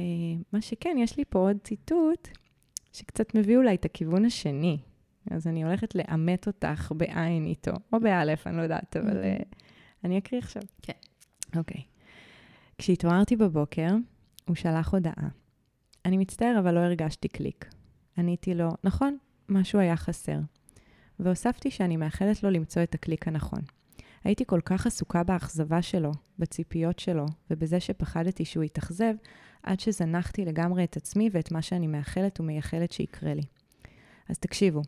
[0.00, 0.04] אה,
[0.52, 2.28] מה שכן, יש לי פה עוד ציטוט
[2.92, 4.78] שקצת מביא אולי את הכיוון השני.
[5.30, 9.36] אז אני הולכת לאמת אותך בעין איתו, או באלף, אני לא יודעת, אבל אה,
[10.04, 10.62] אני אקריא עכשיו.
[10.82, 10.92] כן.
[11.56, 11.82] אוקיי.
[12.78, 13.90] כשהתעוררתי בבוקר,
[14.48, 15.28] הוא שלח הודעה.
[16.04, 17.70] אני מצטער, אבל לא הרגשתי קליק.
[18.18, 20.38] עניתי לו, נכון, משהו היה חסר.
[21.18, 23.60] והוספתי שאני מאחלת לו למצוא את הקליק הנכון.
[24.24, 29.14] הייתי כל כך עסוקה באכזבה שלו, בציפיות שלו, ובזה שפחדתי שהוא יתאכזב,
[29.62, 33.42] עד שזנחתי לגמרי את עצמי ואת מה שאני מאחלת ומייחלת שיקרה לי.
[34.28, 34.82] אז תקשיבו,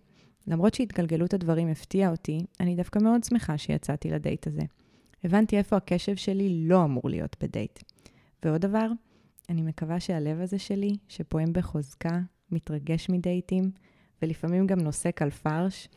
[0.46, 4.62] למרות שהתגלגלות הדברים הפתיעה אותי, אני דווקא מאוד שמחה שיצאתי לדייט הזה.
[5.24, 7.78] הבנתי איפה הקשב שלי לא אמור להיות בדייט.
[8.44, 8.86] ועוד דבר,
[9.48, 13.70] אני מקווה שהלב הזה שלי, שפועם בחוזקה, מתרגש מדייטים,
[14.22, 15.88] ולפעמים גם נוסק על פרש,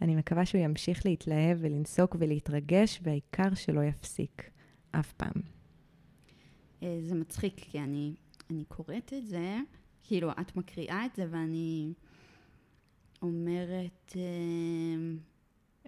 [0.00, 4.50] אני מקווה שהוא ימשיך להתלהב ולנסוק ולהתרגש, והעיקר שלא יפסיק.
[4.90, 5.42] אף פעם.
[6.82, 8.14] אה, זה מצחיק, כי אני,
[8.50, 9.58] אני קוראת את זה,
[10.02, 11.92] כאילו, את מקריאה את זה ואני
[13.22, 14.12] אומרת...
[14.16, 14.22] אה,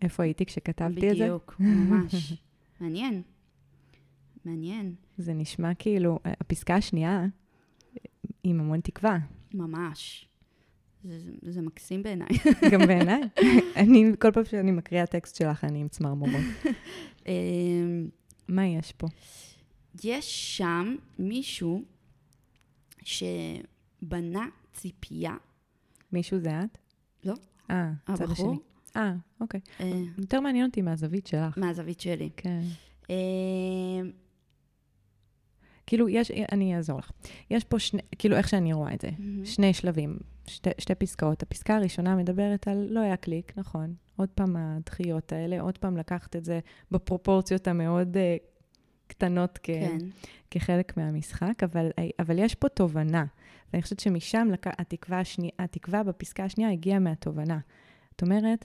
[0.03, 1.25] איפה הייתי כשכתבתי את זה?
[1.25, 2.33] בדיוק, ממש.
[2.81, 3.23] מעניין.
[4.45, 7.27] מעניין, זה נשמע כאילו, הפסקה השנייה,
[8.45, 9.19] עם המון תקווה.
[9.55, 10.29] ממש.
[11.05, 12.29] זה, זה, זה מקסים בעיניי.
[12.73, 13.21] גם בעיניי.
[13.77, 16.45] אני, כל פעם שאני מקריאה טקסט שלך, אני עם צמרמורות.
[17.27, 17.33] אה,
[18.49, 19.07] מה יש פה?
[20.05, 21.83] יש שם מישהו
[23.03, 25.37] שבנה ציפייה,
[26.13, 26.79] מישהו זה את?
[27.25, 27.35] לא.
[27.71, 28.59] אה, הצד השני.
[28.97, 29.61] אה, אוקיי.
[29.81, 31.59] אה, יותר מעניין אותי מהזווית שלך.
[31.59, 32.31] מהזווית שלי.
[32.37, 32.61] כן.
[33.11, 33.17] אה,
[35.87, 37.11] כאילו, יש, אני אעזור לך.
[37.51, 39.45] יש פה שני, כאילו, איך שאני רואה את זה, מהמם.
[39.45, 41.43] שני שלבים, שתי, שתי פסקאות.
[41.43, 43.95] הפסקה הראשונה מדברת על לא היה קליק, נכון.
[44.17, 48.19] עוד פעם הדחיות האלה, עוד פעם לקחת את זה בפרופורציות המאוד uh,
[49.07, 49.99] קטנות כ, כן,
[50.51, 53.25] כחלק מהמשחק, אבל, אבל יש פה תובנה.
[53.73, 54.67] ואני חושבת שמשם לק...
[54.67, 55.51] התקווה, השני...
[55.59, 57.59] התקווה בפסקה השנייה הגיעה מהתובנה.
[58.11, 58.65] זאת אומרת,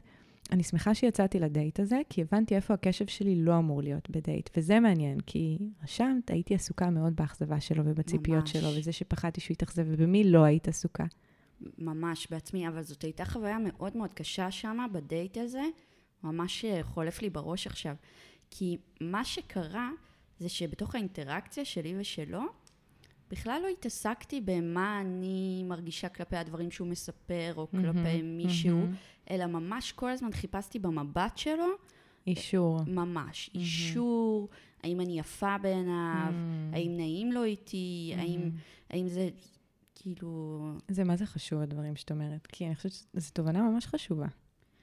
[0.52, 4.50] אני שמחה שיצאתי לדייט הזה, כי הבנתי איפה הקשב שלי לא אמור להיות בדייט.
[4.58, 8.52] וזה מעניין, כי רשמת, הייתי עסוקה מאוד באכזבה שלו ובציפיות ממש.
[8.52, 11.06] שלו, וזה שפחדתי שהוא יתאכזב, ובמי לא היית עסוקה?
[11.78, 15.64] ממש בעצמי, אבל זאת הייתה חוויה מאוד מאוד קשה שמה בדייט הזה,
[16.24, 17.96] ממש חולף לי בראש עכשיו.
[18.52, 19.90] כי מה שקרה
[20.40, 22.42] זה שבתוך האינטראקציה שלי ושלו,
[23.32, 27.82] בכלל לא התעסקתי במה אני מרגישה כלפי הדברים שהוא מספר, או כלפי
[28.22, 28.94] מהמם, מישהו, מהמם.
[29.32, 31.66] אלא ממש כל הזמן חיפשתי במבט שלו,
[32.28, 32.80] אישור.
[32.88, 33.66] ממש, מהמם.
[33.66, 34.50] אישור,
[34.84, 36.76] האם אני יפה בעיניו, Mm.
[36.76, 38.52] האם נעים לו איתי, האם, מהמם.
[38.90, 39.30] האם זה
[39.96, 40.60] כאילו...
[40.88, 44.28] זה מה זה חשוב, הדברים שאת אומרת, כי אני חושבת שזו תובנה ממש חשובה.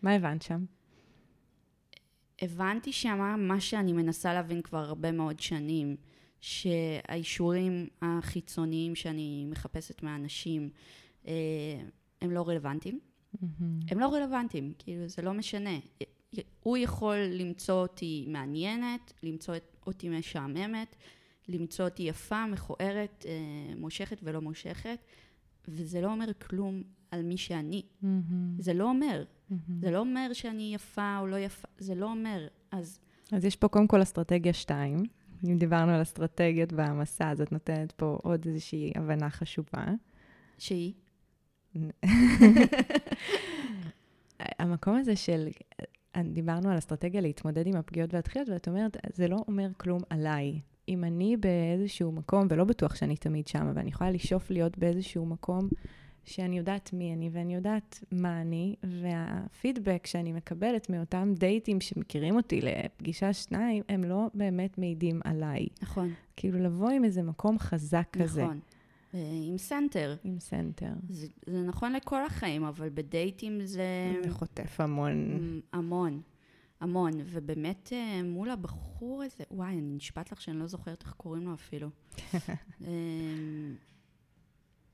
[0.03, 0.65] מה הבנת שם?
[2.43, 5.97] הבנתי שמה מה שאני מנסה להבין כבר הרבה מאוד שנים,
[6.40, 10.70] שהאישורים החיצוניים שאני מחפשת מאנשים
[11.27, 11.33] אה,
[12.20, 13.01] הם לא רלוונטיים.
[13.40, 13.81] מהמם.
[13.90, 15.79] הם לא רלוונטיים, כאילו זה לא משנה.
[16.62, 19.55] הוא יכול למצוא אותי מעניינת, למצוא
[19.87, 20.96] אותי משעממת,
[21.49, 24.99] למצוא אותי יפה, מכוערת, אה, מושכת ולא מושכת,
[25.68, 27.83] וזה לא אומר כלום על מי שאני.
[28.03, 28.57] מהמם.
[28.59, 29.25] זה לא אומר.
[29.51, 29.81] מהמם.
[29.81, 32.46] זה לא אומר שאני יפה או לא יפה, זה לא אומר.
[32.70, 32.99] אז
[33.33, 35.03] אז יש פה קודם כל אסטרטגיה 2.
[35.44, 39.85] אם דיברנו על אסטרטגיות במסע, אז את נותנת פה עוד איזושהי הבנה חשובה.
[40.59, 40.92] שהיא,
[44.59, 45.49] המקום הזה של,
[46.25, 50.61] דיברנו על אסטרטגיה להתמודד עם הפגיעות והדחיות, ואת אומרת, זה לא אומר כלום עליי.
[50.88, 55.27] אם אני באיזשהו מקום, ולא בטוח שאני תמיד שם, אבל אני יכולה לשאוף להיות באיזשהו
[55.27, 55.68] מקום
[56.27, 62.61] שאני יודעת מי אני ואני יודעת מה אני, והפידבק שאני מקבלת מאותם דייטים שמכירים אותי
[62.61, 65.67] לפגישה שניים, הם לא באמת מעידים עליי.
[65.83, 68.61] נכון, כאילו לבוא עם איזה מקום חזק כזה, נכון.
[69.15, 70.17] אה, עם center.
[70.25, 70.93] עם center.
[71.09, 75.61] זה, זה נכון לכל החיים, אבל בדייטים זה זה חוטף המון.
[75.73, 76.21] המון,
[76.81, 77.12] המון.
[77.25, 81.55] ובאמת אה, מול הבחור הזה, וואי, אני נשבעת לך שאני לא זוכרת איך קוראים לו
[81.55, 81.89] אפילו.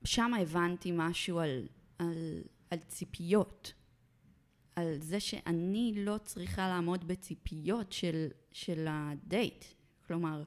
[0.04, 1.66] שם הבנתי משהו על,
[1.98, 3.72] על, על ציפיות.
[4.76, 9.64] על זה שאני לא צריכה לעמוד בציפיות של, של הדייט.
[10.06, 10.42] כלומר,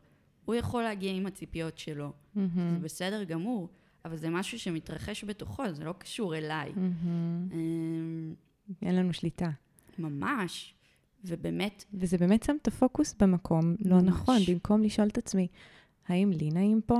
[0.46, 3.70] הוא יכול להגיע עם הציפיות שלו, מהמם, זה בסדר גמור,
[4.06, 6.72] אבל זה משהו שמתרחש בתוכו, זה לא קשור אליי.
[7.52, 8.34] אמ,
[8.82, 9.50] אין לנו שליטה.
[10.00, 10.76] ממש,
[11.26, 14.04] ובאמת, וזה באמת שם את הפוקוס במקום לא ממש.
[14.08, 15.48] נכון, במקום לשאול את עצמי,
[16.08, 17.00] האם לי נעים פה?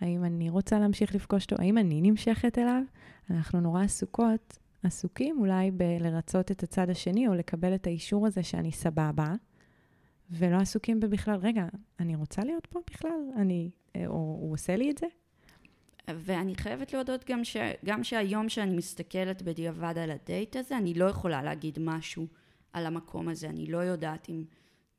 [0.00, 1.62] האם אני רוצה להמשיך לפגוש אותו?
[1.62, 2.82] האם אני נמשכת אליו?
[3.30, 8.72] אנחנו נורא עסוקות, עסוקים אולי בלרצות את הצד השני, או לקבל את האישור הזה שאני
[8.72, 9.34] סבבה,
[10.30, 11.66] ולא עסוקים בבכלל, רגע,
[12.00, 13.20] אני רוצה להיות פה בכלל?
[13.36, 15.06] אני, אה, או הוא עושה לי את זה?
[16.08, 17.56] ואני חייבת להודות גם, ש...
[17.84, 22.26] גם שהיום שאני מסתכלת בדיעבד על הדייט הזה, אני לא יכולה להגיד משהו
[22.72, 23.48] על המקום הזה.
[23.48, 24.44] אני לא יודעת אם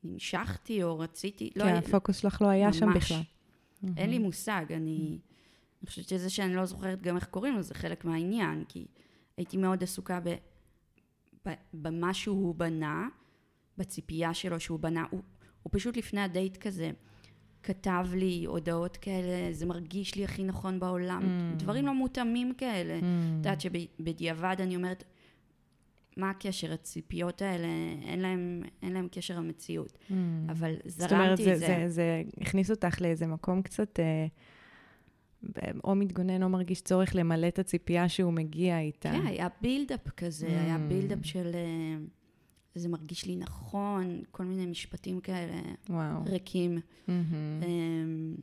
[0.04, 3.12] נמשכתי או רציתי, לא, כי הפוקוס שלך לא היה שם ממש.
[3.82, 4.02] בכלל.
[4.02, 4.64] אין לי מושג.
[4.70, 5.18] אני,
[5.82, 8.86] אני חושבת שזה שאני לא זוכרת גם איך קוראים לו, זה חלק מהעניין, כי
[9.36, 10.34] הייתי מאוד עסוקה ב...
[11.48, 11.52] ב...
[11.74, 13.08] במה שהוא בנה,
[13.78, 15.04] בציפייה שלו שהוא בנה.
[15.10, 15.20] הוא,
[15.62, 16.90] הוא פשוט לפני הדייט כזה.
[17.62, 21.22] כתב לי הודעות כאלה, זה מרגיש לי הכי נכון בעולם.
[21.22, 21.58] Mm.
[21.58, 22.98] דברים לא מותאמים כאלה.
[22.98, 23.02] Mm.
[23.02, 25.04] את יודעת שבדיעבד אני אומרת,
[26.16, 26.72] מה הקשר?
[26.72, 27.66] הציפיות האלה,
[28.02, 29.98] אין להם, אין להם קשר למציאות.
[30.10, 30.12] Mm.
[30.50, 31.66] אבל זאת אומרת, זרמתי זה, את זה.
[31.66, 34.26] זה, זה הכניס אותך לאיזה מקום קצת, אה,
[35.84, 39.10] או מתגונן או מרגיש צורך למלא את הציפייה שהוא מגיע איתה.
[39.10, 40.50] כן, היה בילדאפ כזה, Mm.
[40.50, 41.50] היה בילדאפ של...
[41.54, 41.96] אה,
[42.74, 46.24] זה מרגיש לי נכון, כל מיני משפטים כאלה וואו.
[46.26, 46.78] ריקים.
[47.08, 47.24] מהמם.
[47.62, 48.34] אמ,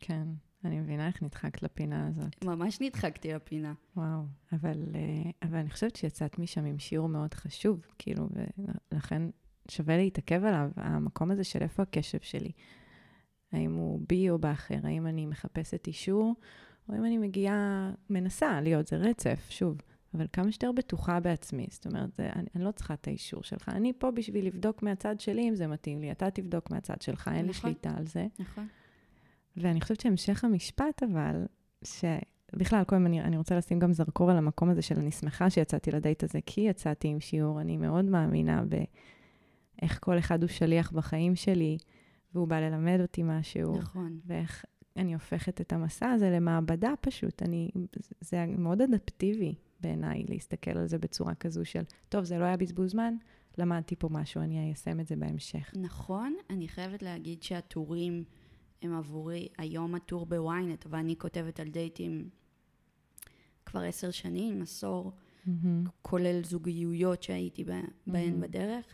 [0.00, 0.26] כן,
[0.64, 2.44] אני מבינה איך נדחקת לפינה הזאת.
[2.44, 3.74] ממש נדחקתי לפינה.
[3.96, 4.22] וואו.
[4.52, 8.28] אבל, אה, אבל אני חושבת שיצאת משם עם שיעור מאוד חשוב, כאילו,
[8.92, 9.22] ולכן
[9.70, 12.52] שווה להתעכב עליו, המקום הזה של איפה הקשב שלי.
[13.52, 14.78] האם הוא בי או באחר?
[14.82, 16.34] האם אני מחפשת אישור,
[16.88, 19.76] או אם אני מגיעה, מנסה להיות, זה רצף, שוב.
[20.14, 21.66] אבל כמה שיותר בטוחה בעצמי.
[21.70, 23.68] זאת אומרת, זה, אני, אני לא צריכה את האישור שלך.
[23.68, 26.12] אני פה בשביל לבדוק מהצד שלי אם זה מתאים לי.
[26.12, 27.70] אתה תבדוק מהצד שלך, אין לי נכון.
[27.70, 28.26] שליטה על זה.
[28.38, 28.66] נכון.
[29.56, 31.46] ואני חושבת שהמשך המשפט, אבל,
[31.84, 35.90] שבכלל, קודם אני, אני רוצה לשים גם זרקור על המקום הזה של אני שמחה שיצאתי
[35.90, 37.60] לדייט הזה, כי יצאתי עם שיעור.
[37.60, 41.78] אני מאוד מאמינה באיך כל אחד הוא שליח בחיים שלי,
[42.34, 43.78] והוא בא ללמד אותי משהו.
[43.78, 44.18] נכון.
[44.26, 44.64] ואיך
[44.96, 47.42] אני הופכת את המסע הזה למעבדה פשוט.
[47.42, 47.70] אני,
[48.20, 52.90] זה מאוד אדפטיבי בעיניי להסתכל על זה בצורה כזו של, טוב, זה לא היה בזבוז
[52.90, 53.14] זמן,
[53.58, 55.72] למדתי פה משהו, אני איישם את זה בהמשך.
[55.76, 58.24] נכון, אני חייבת להגיד שהטורים
[58.82, 62.28] הם עבורי, היום הטור בוויינט, ואני כותבת על דייטים
[63.66, 65.12] כבר עשר שנים, עשור,
[65.46, 65.84] מהמם.
[66.02, 68.42] כולל זוגיות שהייתי בה- בהן Mhm.
[68.42, 68.84] בדרך,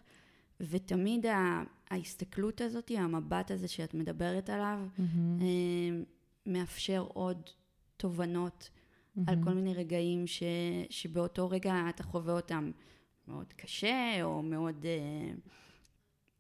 [0.61, 4.79] ותמיד ה- ההסתכלות הזאת, המבט הזה שאת מדברת עליו.
[5.41, 6.03] אה,
[6.47, 7.43] מאפשר עוד
[7.97, 8.71] תובנות
[9.27, 9.45] על מהמם.
[9.45, 10.43] כל מיני רגעים ש,
[10.91, 12.71] שבאותו רגע אתה חווה אותם
[13.29, 15.33] מאוד קשה, או מאוד אה,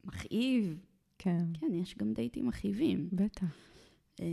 [0.04, 0.78] מכאיב.
[1.18, 3.08] כן, כן, יש גם דייטים מכאיבים.
[3.12, 3.46] בטח.
[4.20, 4.26] אה,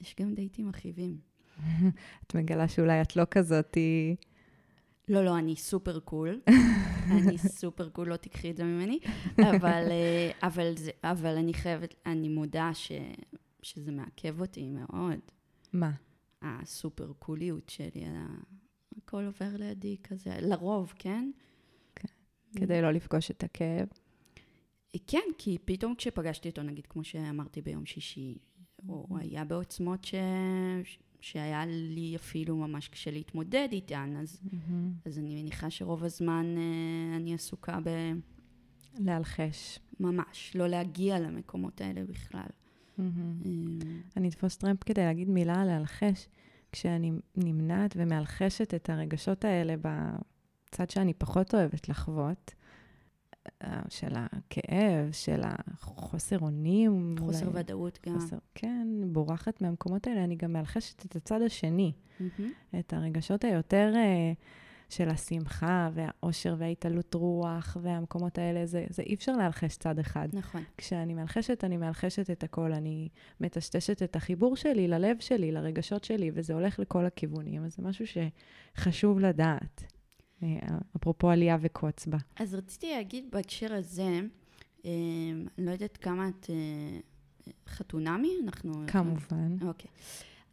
[0.00, 1.18] יש גם דייטים מכאיבים.
[2.26, 4.16] את מגלה שאולי את לא כזאתי...
[5.08, 6.40] לא, לא, אני super cool.
[7.16, 8.98] אני super cool, לא תיקחי את זה ממני.
[9.38, 12.92] אבל, אה, אבל, זה, אבל אני חייבת, אני מודה ש,
[13.62, 15.18] שזה מעכב אותי מאוד.
[15.72, 15.90] מה?
[16.42, 18.04] הסופר קוליות שלי,
[18.96, 21.30] הכל עובר לידי כזה, לרוב, כן?
[22.56, 23.88] כדי לא לפגוש את הכאב.
[25.06, 28.38] כן, כי פתאום כשפגשתי אותו, נגיד, כמו שאמרתי ביום שישי,
[28.86, 30.14] הוא היה בעוצמות ש...
[31.20, 34.92] שהיה לי אפילו ממש קשה להתמודד איתן, אז, מהמם.
[35.04, 37.78] אז אני מניחה שרוב הזמן אה, אני עסוקה
[38.98, 39.78] להלחש.
[40.00, 42.46] בממש, לא להגיע למקומות האלה בכלל.
[42.98, 43.38] מהמם.
[43.46, 46.28] אה, אני אתפוס טרמפ כדי להגיד מילה על להלחש.
[46.72, 52.59] כשאני נמנעת ומהלחשת את הרגשות האלה בצד שאני פחות אוהבת לחוות, אה,
[53.88, 57.14] של הכאב, של החוסר אונים.
[57.18, 58.14] חוסר אולי- ודאות גם.
[58.14, 62.52] חוסר, כן, בורחת מהמקומות האלה, אני גם מהלחשת את הצד השני, מהמם.
[62.78, 64.32] את הרגשות היותר אה,
[64.88, 70.28] של השמחה והאושר וההתעלות רוח והמקומות האלה, זה, זה אי אפשר להלחש צד אחד.
[70.32, 70.62] נכון.
[70.76, 73.08] כשאני מהלחשת, אני מהלחשת את הכל, אני
[73.40, 78.04] מטשטשת את החיבור שלי ללב שלי, לרגשות שלי, וזה הולך לכל הכיוונים, אז זה משהו
[78.76, 79.84] שחשוב לדעת.
[80.42, 82.18] אה, אפרופו עלייה וקוץ בה.
[82.36, 84.20] אז רציתי להגיד בהקשר הזה,
[84.84, 84.90] אה,
[85.58, 87.00] אני לא יודעת כמה את אה,
[87.68, 88.72] חתונמי, אנחנו...
[88.86, 89.56] כמובן.
[89.62, 89.90] אוקיי.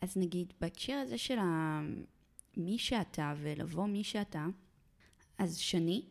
[0.02, 1.82] אז נגיד, בהקשר הזה של ה...
[2.58, 4.45] מי שאתה ולבוא מי שאתה,
[5.38, 6.06] אז שני,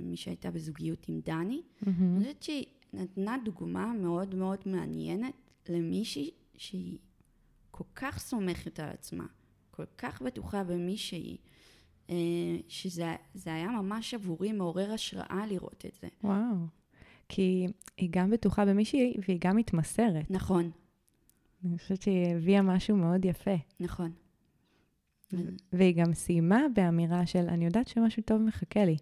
[0.00, 2.16] מי שהייתה בזוגיות עם דני, מהמם.
[2.16, 5.34] אני חושבת שהיא נתנה דוגמה מאוד מאוד מעניינת
[5.68, 6.98] למישהי שהיא
[7.70, 9.26] כל כך סומכת על עצמה,
[9.70, 11.38] כל כך בטוחה במי שהיא,
[12.68, 16.08] שזה זה היה ממש עבורי מעורר השראה לראות את זה.
[16.24, 16.56] וואו.
[17.28, 17.66] כי
[17.96, 20.30] היא גם בטוחה במישהי, והיא גם מתמסרת.
[20.30, 20.70] נכון,
[21.64, 23.56] אני חושבת שהיא הביאה משהו מאוד יפה.
[23.80, 24.10] נכון.
[25.72, 28.96] והיא גם סיימה באמירה של, אני יודעת שמשהו טוב מחכה לי.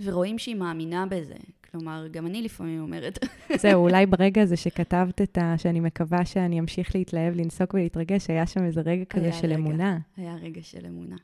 [0.00, 1.34] ורואים שהיא מאמינה בזה.
[1.70, 3.18] כלומר, גם אני לפעמים אומרת.
[3.62, 5.58] זהו, אולי ברגע הזה שכתבת את ה...
[5.58, 9.54] שאני מקווה שאני אמשיך להתלהב, לנסוק ולהתרגש, היה שם איזה רגע כזה של רגע.
[9.56, 9.98] אמונה.
[10.16, 11.16] היה רגע של אמונה.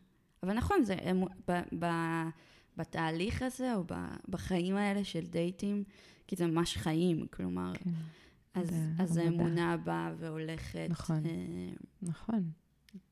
[0.42, 1.86] אבל נכון, זה אמו, ב, ב,
[2.76, 3.94] בתהליך הזה, או ב,
[4.28, 5.84] בחיים האלה של דייטים,
[6.26, 7.90] כי זה ממש חיים, כלומר, כן,
[8.54, 9.16] אז, זה אז.
[9.16, 10.86] האמונה באה והולכת.
[10.90, 11.26] נכון.
[11.26, 11.72] אה,
[12.02, 12.50] נכון,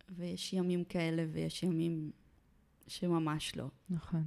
[0.08, 2.10] ויש ימים כאלה ויש ימים
[2.86, 3.70] שממש לא.
[3.90, 4.24] נכון.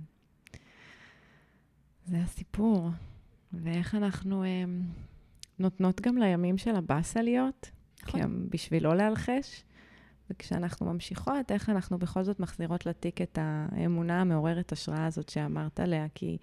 [2.06, 2.90] זה הסיפור.
[3.54, 4.64] ואיך אנחנו אה,
[5.60, 7.72] נותנות גם לימים של הבאסה להיות,
[8.04, 8.22] נכון.
[8.22, 9.64] גם בשביל לא להלחש.
[10.32, 16.08] וכשאנחנו ממשיכות, איך אנחנו בכל זאת מחזירות לתיק את האמונה המעוררת השראה הזאת שאמרת עליה,
[16.16, 16.38] כי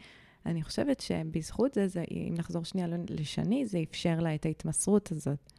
[0.46, 5.52] אני חושבת שבזכות זה, זה, אם נחזור שנייה לשני, זה אפשר לה את ההתמסרות הזאת.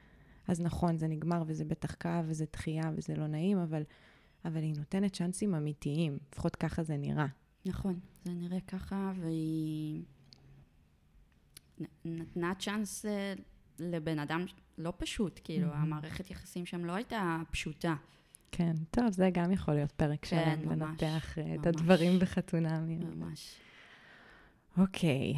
[0.47, 3.83] אז נכון, זה נגמר וזה בטח כאב וזה דחייה וזה לא נעים, אבל,
[4.45, 7.25] אבל היא נותנת צ'אנסים אמיתיים, לפחות ככה זה נראה.
[7.65, 10.03] נכון, זה נראה ככה, והיא
[12.05, 13.33] נתנה צ'אנס אה,
[13.79, 14.45] לבן אדם
[14.77, 15.75] לא פשוט, כאילו, Mhm.
[15.75, 17.95] המערכת יחסים שם לא הייתה פשוטה.
[18.51, 21.67] כן, טוב, זה גם יכול להיות פרק כן, שלם, ממש, לנתח אה, את ממש.
[21.67, 22.79] הדברים בחתונה.
[22.79, 23.55] ממש.
[24.77, 25.33] אוקיי.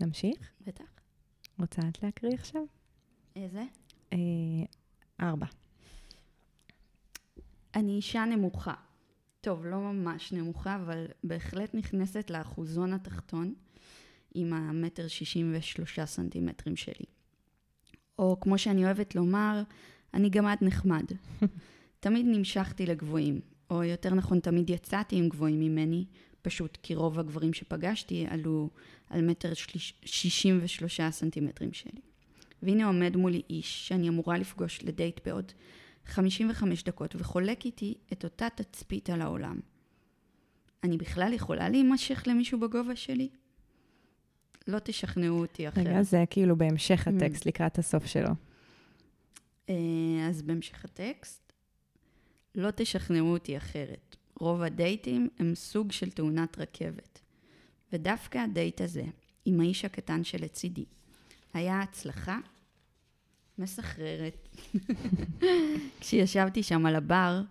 [0.00, 0.50] נמשיך?
[0.66, 0.84] בטח.
[1.58, 2.62] רוצה את להקריא עכשיו?
[3.36, 3.62] איזה?
[4.12, 4.18] אה,
[5.20, 5.46] ארבע.
[7.74, 8.74] אני אישה נמוכה.
[9.40, 13.54] טוב, לא ממש נמוכה, אבל בהחלט נכנסת לאחוזון התחתון
[14.34, 17.04] עם המטר שישים ושלושה סנטימטרים שלי.
[18.18, 19.62] או כמו שאני אוהבת לומר,
[20.16, 21.04] אני גם עד נחמד.
[22.00, 26.04] תמיד נמשכתי לגבוהים, או יותר נכון, תמיד יצאתי עם גבוהים ממני,
[26.42, 28.70] פשוט כי רוב הגברים שפגשתי עלו
[29.10, 32.00] על מטר שליש- שישים ושלושה סנטימטרים שלי.
[32.62, 35.52] והנה עומד מולי איש שאני אמורה לפגוש לדייט בעוד
[36.06, 39.60] 55 דקות וחולק איתי את אותה תצפית על העולם.
[40.84, 43.28] אני בכלל יכולה להימשך למישהו בגובה שלי?
[44.68, 45.86] לא תשכנעו אותי אחרת.
[45.86, 47.10] רגע, זה כאילו בהמשך Mm.
[47.10, 48.28] הטקסט, לקראת הסוף שלו.
[49.70, 51.52] אה, אז בהמשך הטקסט,
[52.54, 54.16] לא תשכנעו אותי אחרת.
[54.40, 57.20] רוב הדייטים הם סוג של תאונת רכבת.
[57.92, 59.04] ודווקא הדייט הזה,
[59.44, 60.84] עם האיש הקטן שלצידי,
[61.54, 62.38] היה הצלחה
[63.58, 64.48] מסחררת.
[66.00, 67.42] כשישבתי שם על הבר,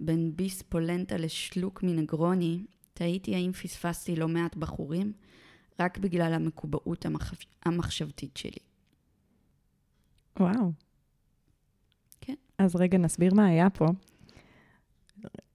[0.00, 5.12] בין ביס פולנטה לשלוק מנגרוני, תהיתי האם פספסתי לא מעט בחורים,
[5.80, 7.46] רק בגלל המקובעות המחש...
[7.64, 8.58] המחשבתית שלי.
[10.40, 10.72] וואו.
[12.62, 13.86] אז רגע, נסביר מה היה פה.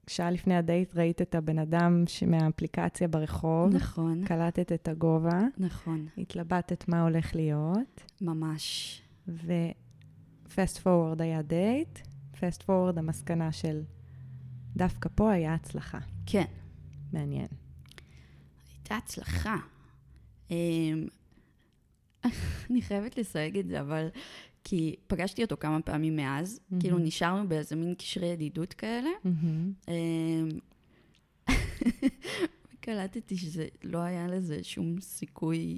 [0.08, 6.88] שעה לפני הדייט ראית את הבן אדם מהאפליקציה ברחוב, נכון, קלטת את הגובה, נכון, התלבטת
[6.88, 9.02] מה הולך להיות, ממש.
[9.28, 12.00] ו-fast forward היה דייט,
[12.34, 13.82] fast forward המסקנה של
[14.76, 16.00] דווקא פה היה הצלחה.
[16.26, 16.46] כן,
[17.14, 17.48] מעניין.
[18.74, 19.56] הייתה הצלחה.
[20.52, 21.08] אמ,
[22.70, 24.08] אני חייבת לסייג את זה, אבל
[24.70, 26.82] כי פגשתי אותו כמה פעמים מאז, מהמם.
[26.82, 29.10] כאילו נשארנו באיזה מין קשרי ידידות כאלה.
[29.24, 29.74] מהמם.
[29.88, 30.50] אמ,
[32.74, 35.78] וקלטתי שזה לא היה לזה שום סיכוי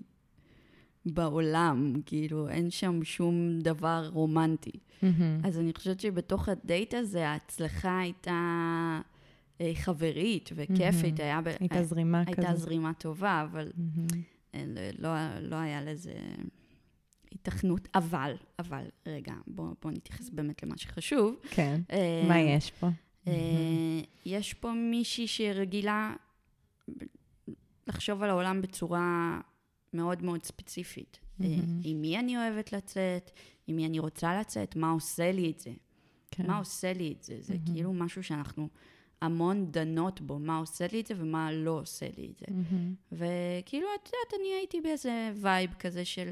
[1.06, 4.71] בעולם, כאילו אין שם שום דבר רומנטי.
[5.02, 5.41] מהמם.
[5.43, 9.02] אז אני חושבת שבתוך הדייט הזה ההצלחה הייתה
[9.62, 11.45] אה, חברית וכיפית, מהמם.
[11.47, 12.39] היה, הייתה זרימה כזאת.
[12.39, 13.71] הייתה זרימה טובה, אבל.
[14.56, 14.63] אה,
[14.99, 16.13] לא, לא, לא היה לזה
[17.32, 17.88] היתכנות.
[17.96, 21.36] אבל, אבל, רגע, בואו בוא נתייחס באמת למה שחשוב.
[21.50, 21.82] כן.
[21.92, 22.88] אה, מה יש פה?
[23.28, 23.34] אה,
[24.26, 26.15] יש פה מישהי שרגילה
[27.88, 29.39] לחשוב על העולם בצורה
[29.94, 31.20] מאוד מאוד ספציפית.
[31.42, 31.48] אה.
[31.84, 33.32] עם מי אני אוהבת לצאת,
[33.68, 35.72] עם מי אני רוצה לצאת, מה עושה לי את זה.
[36.32, 36.47] כן.
[36.47, 37.38] מה עושה לי את זה?
[37.39, 37.66] זה מהמם.
[37.74, 38.70] כאילו משהו שאנחנו
[39.22, 42.45] המון דנות בו, מה עושה לי את זה ומה לא עושה לי את זה.
[42.49, 42.93] מהמם.
[43.12, 46.30] וכאילו, את יודעת, אני הייתי באיזה וייב כזה של,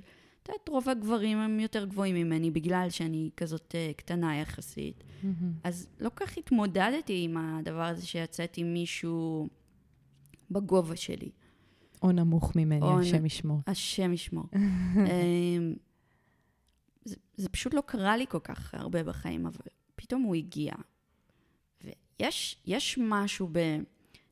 [0.47, 5.03] את יודעת, רוב הגברים הם יותר גבוהים ממני בגלל שאני כזאת אה, קטנה יחסית.
[5.23, 5.53] מהמם.
[5.63, 9.47] אז לא כך התמודדתי עם הדבר הזה שיצאתי מישהו
[10.51, 11.29] בגובה שלי.
[12.01, 13.61] או נמוך ממני, או השם ישמור.
[13.67, 14.45] השם ישמור.
[14.55, 15.73] אמ,
[17.05, 20.73] זה, זה פשוט לא קרה לי כל כך הרבה בחיים, אבל פתאום הוא הגיע.
[21.83, 23.49] ויש יש משהו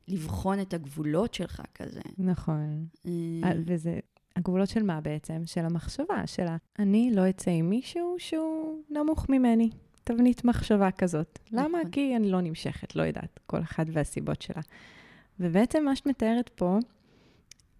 [0.08, 2.00] בלבחון את הגבולות שלך כזה.
[2.18, 2.86] נכון.
[3.06, 3.98] אמ, אה, וזה,
[4.36, 5.42] הגבולות של מה בעצם?
[5.46, 6.56] של המחשבה, של ה...
[6.78, 9.70] אני לא אצא עם מישהו שהוא נמוך ממני.
[10.04, 11.38] תבנית מחשבה כזאת.
[11.52, 11.78] למה?
[11.78, 11.90] נכון.
[11.90, 13.40] כי אני לא נמשכת, לא יודעת.
[13.46, 14.62] כל אחד והסיבות שלה.
[15.40, 16.78] ובעצם מה שאת מתארת פה,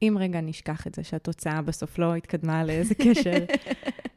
[0.02, 3.44] אם רגע נשכח את זה, שהתוצאה בסוף לא התקדמה לאיזה קשר,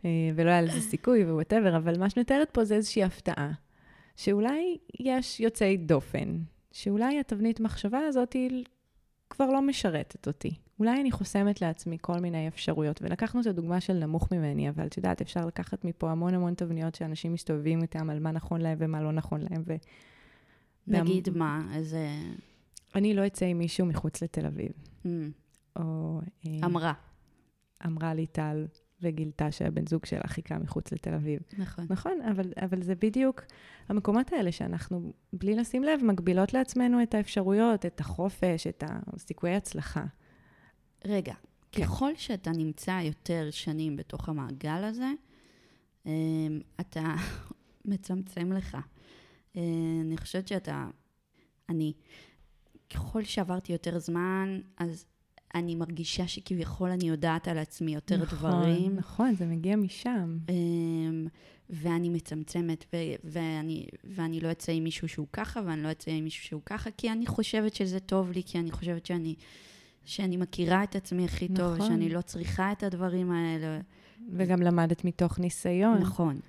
[0.06, 3.52] אה, ולא היה לזה סיכוי ו whatever, אבל מה שנתארת פה זה איזושהי הפתעה,
[4.16, 6.38] שאולי יש יוצאי דופן,
[6.72, 8.64] שאולי התבנית מחשבה הזאת היא
[9.30, 10.56] כבר לא משרתת אותי.
[10.80, 14.98] אולי אני חוסמת לעצמי כל מיני אפשרויות, ולקחנו את הדוגמה של נמוך ממני, אבל את
[14.98, 19.02] יודעת, אפשר לקחת מפה המון המון תבניות שאנשים מסתובבים איתם על מה נכון להם ומה
[19.02, 19.64] לא נכון להם.
[19.66, 19.76] ו...
[20.88, 22.10] נגיד מה, איזה...
[22.96, 24.72] אני לא אצא עם מישהו מחוץ לתל אביב.
[25.06, 25.08] Mm,
[25.76, 26.20] או...
[26.48, 26.94] אה, אמרה.
[27.86, 28.66] אמרה לי טל
[29.02, 31.40] וגילתה שהבן זוג שלה חיכה מחוץ לתל אביב.
[31.58, 31.86] נכון.
[31.90, 33.42] נכון, אבל, אבל זה בדיוק
[33.90, 40.06] המקומות האלה שאנחנו, בלי לשים לב, מגבילות לעצמנו את האפשרויות, את החופש, את הסיכויי הצלחה.
[41.06, 41.34] רגע,
[41.72, 41.82] כן.
[41.82, 45.12] ככל שאתה נמצא יותר שנים בתוך המעגל הזה,
[46.06, 47.16] אמ, אתה
[47.86, 48.78] מצמצם לך.
[49.56, 49.62] אה,
[50.02, 50.88] אני חושבת שאתה,
[51.70, 51.94] אני,
[52.90, 55.06] ככל שעברתי יותר זמן, אז
[55.56, 58.96] אני מרגישה שכביכול אני יודעת על עצמי יותר נכון, דברים.
[58.96, 60.38] נכון, זה מגיע משם.
[60.50, 61.28] אמ,
[61.70, 66.24] ואני מצמצמת, ו- ואני, ואני לא אצא עם מישהו שהוא ככה, ואני לא אצא עם
[66.24, 69.36] מישהו שהוא ככה, כי אני חושבת שזה טוב לי, כי אני חושבת שאני,
[70.06, 71.88] שאני מכירה את עצמי הכי טוב, נכון.
[71.88, 73.80] שאני לא צריכה את הדברים האלה.
[74.32, 75.98] וגם למדת מתוך ניסיון.
[75.98, 76.40] נכון.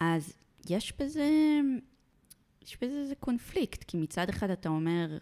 [0.00, 0.32] אז
[0.70, 1.30] יש בזה,
[2.62, 5.18] יש בזה איזה קונפליקט, כי מצד אחד אתה אומר,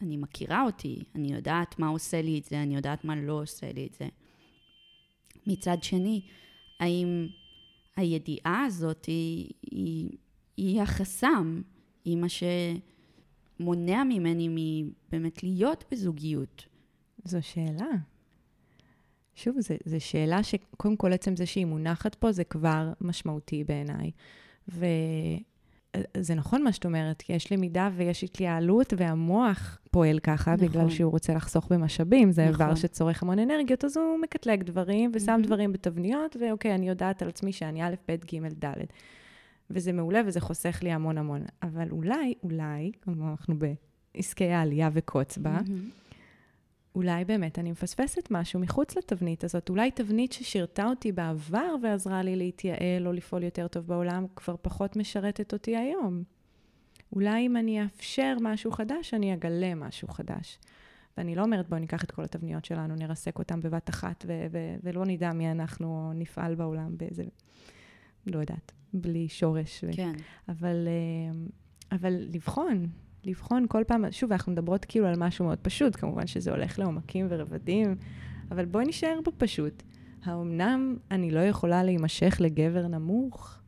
[0.00, 3.72] אני מכירה אותי, אני יודעת מה עושה לי את זה, אני יודעת מה לא עושה
[3.72, 4.08] לי את זה.
[5.46, 6.22] מצד שני,
[6.80, 7.28] האם
[7.96, 10.10] הידיעה הזאת היא, היא,
[10.56, 11.62] היא החסם,
[12.04, 12.26] היא מה
[13.58, 16.66] שמונע ממני מבאמת להיות בזוגיות?
[17.24, 17.90] זו שאלה.
[19.34, 24.10] שוב, זו שאלה שקודם כל עצם זה שהיא מונחת פה זה כבר משמעותי בעיניי.
[26.16, 30.68] וזה נכון מה שאת אומרת, כי יש למידה ויש התייעלות, והמוח פועל ככה נכון.
[30.68, 32.32] בגלל שהוא רוצה לחסוך במשאבים.
[32.32, 32.66] זה נכון.
[32.66, 35.42] איבר שצורך המון אנרגיות, אז הוא מקטלג דברים ושם מהמם.
[35.42, 38.74] דברים בתבניות, ואוקיי, אני יודעת על עצמי שאני א', ב', ג', ד'.
[39.70, 41.42] וזה מעולה וזה חוסך לי המון המון.
[41.62, 43.54] אבל אולי, אולי, כמו אנחנו
[44.14, 45.90] בעסקי העלייה וקוץ בה, מהמם.
[46.94, 49.68] אולי באמת אני מפספסת משהו מחוץ לתבנית הזאת.
[49.68, 54.96] אולי תבנית ששירתה אותי בעבר ועזרה לי להתייעל או לפעול יותר טוב בעולם, כבר פחות
[54.96, 56.22] משרתת אותי היום.
[57.12, 60.58] אולי אם אני אאפשר משהו חדש, אני אגלה משהו חדש.
[61.16, 64.76] ואני לא אומרת, בואי ניקח את כל התבניות שלנו, נרסק אותן בבת אחת, ו- ו-
[64.82, 67.24] ולא נדע מי אנחנו, נפעל בעולם באיזה,
[68.26, 69.84] לא יודעת, בלי שורש.
[69.84, 70.12] ו- כן.
[70.48, 71.38] אבל, אה,
[71.96, 72.86] אבל לבחון,
[73.28, 77.26] לבחון כל פעם, שוב, אנחנו מדברות כאילו על משהו מאוד פשוט, כמובן שזה הולך לעומקים
[77.28, 77.96] ורבדים,
[78.50, 79.82] אבל בואי נשאר בפשוט.
[80.24, 83.58] האמנם אני לא יכולה להימשך לגבר נמוך?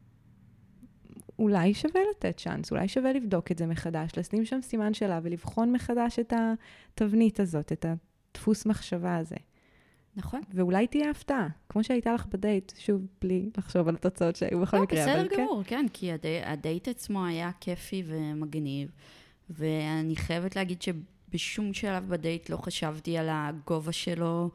[1.39, 5.73] אולי שווה לתת צ'אנס, אולי שווה לבדוק את זה מחדש, לשים שם סימן שאלה ולבחון
[5.73, 7.87] מחדש את התבנית הזאת, את
[8.35, 9.37] הדפוס מחשבה הזה.
[10.17, 10.41] נכון.
[10.55, 14.83] ואולי תהיה הפתעה, כמו שהייתה לך בדייט, שוב, בלי לחשוב על התוצאות שהיו בכל לא,
[14.83, 15.01] מקרה.
[15.01, 15.37] בסדר אבל כן.
[15.37, 18.91] גמור, כן, כי הדי, הדייט עצמו היה כיפי ומגניב,
[19.51, 24.51] ואני חייבת להגיד שבשום שלב בדייט לא חשבתי על הגובה שלו.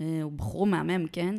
[0.00, 1.34] אה, הוא בחור מהמם, כן?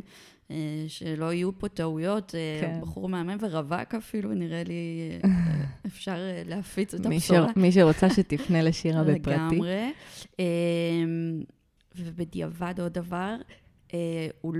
[0.52, 2.36] אה, שלא יהיו פה טעויות.
[2.36, 2.74] אה, כן.
[2.74, 5.12] הוא בחור מהמם ורווק אפילו, נראה לי
[5.86, 7.48] אפשר להפיץ את הבשורה.
[7.56, 9.56] מי שרוצה שתפנה לשירה בפרטי.
[9.56, 9.92] לגמרי.
[11.96, 13.36] ובדיעבד עוד דבר,
[14.42, 14.56] הוא,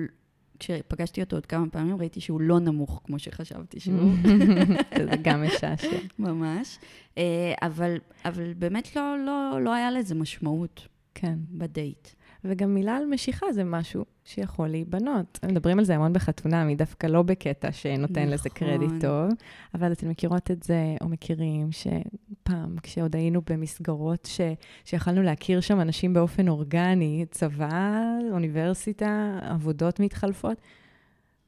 [0.60, 4.12] כשפגשתי אותו עוד כמה פעמים, ראיתי שהוא לא נמוך כמו שחשבתי שהוא,
[5.06, 5.98] זה גם משעשע.
[6.20, 6.80] ממש.
[7.18, 11.36] אה, אבל, אבל באמת לא, לא, לא היה לזה משמעות כן.
[11.52, 12.08] בדייט.
[12.48, 15.40] וגם מילה על משיכה זה משהו שיכול להיבנות.
[15.46, 18.68] מדברים על זה המון בחתונה, מי דווקא לא בקטע שנותן לזה נכון.
[18.68, 19.30] קרדיט טוב,
[19.76, 24.42] אבל אתן מכירות את זה, או מכירים, שפעם, כשעוד היינו במסגרות ש...
[24.86, 30.62] שיכלנו להכיר שם אנשים באופן אורגני, צבא, אוניברסיטה, עבודות מתחלפות,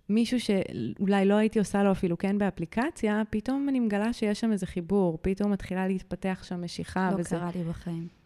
[0.10, 4.66] מישהו שאולי לא הייתי עושה לו אפילו כן באפליקציה, פתאום אני מגלה שיש שם איזה
[4.66, 7.10] חיבור, פתאום מתחילה להתפתח שם משיכה.
[7.12, 7.30] לא וזה...
[7.30, 8.17] קרה לי בחיים.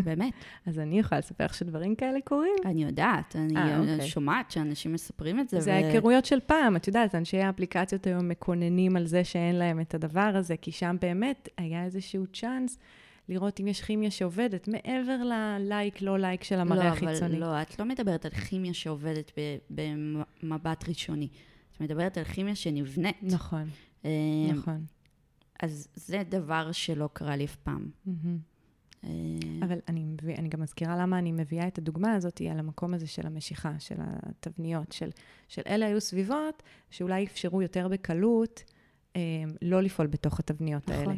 [0.04, 0.32] באמת,
[0.66, 2.54] אז אני יכולה לספר לך שדברים כאלה קורים.
[2.64, 4.08] אני יודעת, אני אה, אוקיי.
[4.08, 5.60] שומעת שאנשים מספרים את זה.
[5.60, 9.80] זה ו- ההיכרויות של פעם, את יודעת, אנשי האפליקציות היום מקוננים על זה שאין להם
[9.80, 12.78] את הדבר הזה, כי שם באמת היה איזשהו צ'אנס
[13.28, 17.38] לראות אם יש כימיה שעובדת, מעבר ללייק, לא לייק של המראה החיצוני.
[17.38, 19.32] לא, אבל לא, את לא מדברת על כימיה שעובדת
[19.70, 21.28] במבט ראשוני.
[21.72, 23.22] את מדברת על כימיה שנבנית.
[23.22, 23.64] נכון,
[24.04, 24.10] אה,
[24.52, 24.84] נכון.
[25.62, 27.86] אז זה דבר שלא קרה לי אף פעם.
[28.06, 28.51] מהמם.
[29.04, 29.10] אה,
[29.62, 33.06] אבל אני, מביא, אני גם מזכירה למה אני מביאה את הדוגמה הזאת על המקום הזה
[33.06, 35.10] של המשיכה, של התבניות, של,
[35.48, 38.64] של אלה היו סביבות שאולי אפשרו יותר בקלות
[39.16, 39.20] אה,
[39.62, 41.08] לא לפעול בתוך התבניות נכון.
[41.08, 41.14] האלה.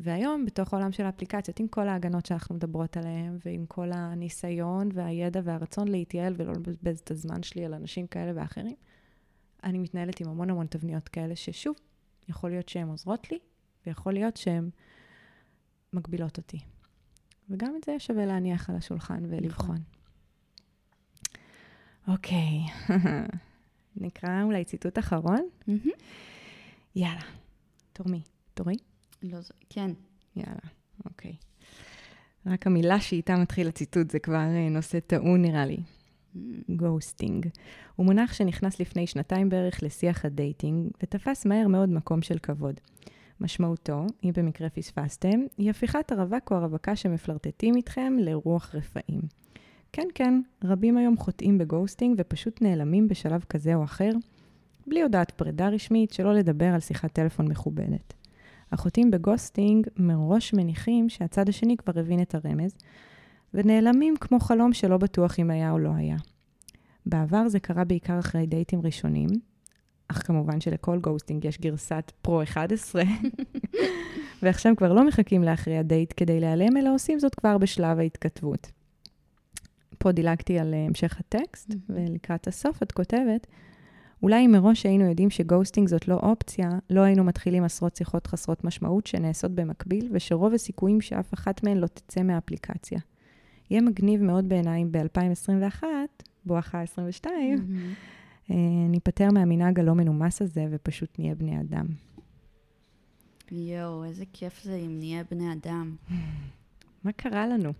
[0.00, 5.40] והיום, בתוך העולם של האפליקציות, עם כל ההגנות שאנחנו מדברות עליהן, ועם כל הניסיון והידע
[5.44, 8.76] והרצון להתייעל ולא לבזבז את הזמן שלי על אנשים כאלה ואחרים,
[9.64, 11.76] אני מתנהלת עם המון המון תבניות כאלה, ששוב,
[12.28, 13.38] יכול להיות שהן עוזרות לי,
[13.86, 14.70] ויכול להיות שהן
[15.92, 16.58] מגבילות אותי.
[17.50, 19.78] וגם את זה שווה להניח על השולחן ולבחון.
[22.08, 22.58] אוקיי,
[23.96, 25.48] נקרא אולי ציטוט אחרון?
[26.96, 27.20] יאללה.
[27.92, 28.22] תור מי?
[28.54, 28.74] תורי?
[29.22, 29.90] לא, ז- כן.
[30.36, 30.58] יאללה,
[31.04, 31.36] אוקיי.
[32.46, 35.76] רק המילה שאיתה מתחיל הציטוט זה כבר אה, נושא טעון נראה לי.
[36.76, 37.46] גוסטינג.
[37.96, 42.80] הוא מונח שנכנס לפני שנתיים בערך לשיח הדייטינג, ותפס מהר מאוד מקום של כבוד.
[43.40, 49.20] משמעותו, אם במקרה פספסתם, היא הפיכת הרווק או הרווקה שמפלרטטים איתכם לרוח רפאים.
[49.92, 54.10] כן, כן, רבים היום חוטאים בגוסטינג ופשוט נעלמים בשלב כזה או אחר,
[54.86, 58.14] בלי הודעת פרידה רשמית, שלא לדבר על שיחת טלפון מכובדת.
[58.72, 62.74] החוטאים בגוסטינג מראש מניחים שהצד השני כבר הבין את הרמז,
[63.54, 66.16] ונעלמים כמו חלום שלא בטוח אם היה או לא היה.
[67.06, 69.28] בעבר זה קרה בעיקר אחרי דייטים ראשונים,
[70.10, 73.02] אך כמובן שלכל גוסטינג יש גרסת פרו 11,
[74.42, 78.70] ועכשיו כבר לא מחכים לאחרי הדייט כדי להיעלם, אלא עושים זאת כבר בשלב ההתכתבות.
[79.98, 83.46] פה דילגתי על אה, המשך הטקסט, ולקראת הסוף את כותבת,
[84.22, 88.64] אולי אם מראש היינו יודעים שגוסטינג זאת לא אופציה, לא היינו מתחילים עשרות שיחות חסרות
[88.64, 92.98] משמעות שנעשות במקביל, ושרוב הסיכויים שאף אחת מהן לא תצא מהאפליקציה.
[93.70, 95.84] יהיה מגניב מאוד בעיניי אם ב-2021,
[96.44, 97.64] בואכה 22, אה,
[98.88, 101.86] ניפטר מהמנהג הלא מנומס הזה ופשוט נהיה בני אדם.
[103.52, 105.96] יואו, איזה כיף זה אם נהיה בני אדם.
[107.04, 107.72] מה קרה לנו?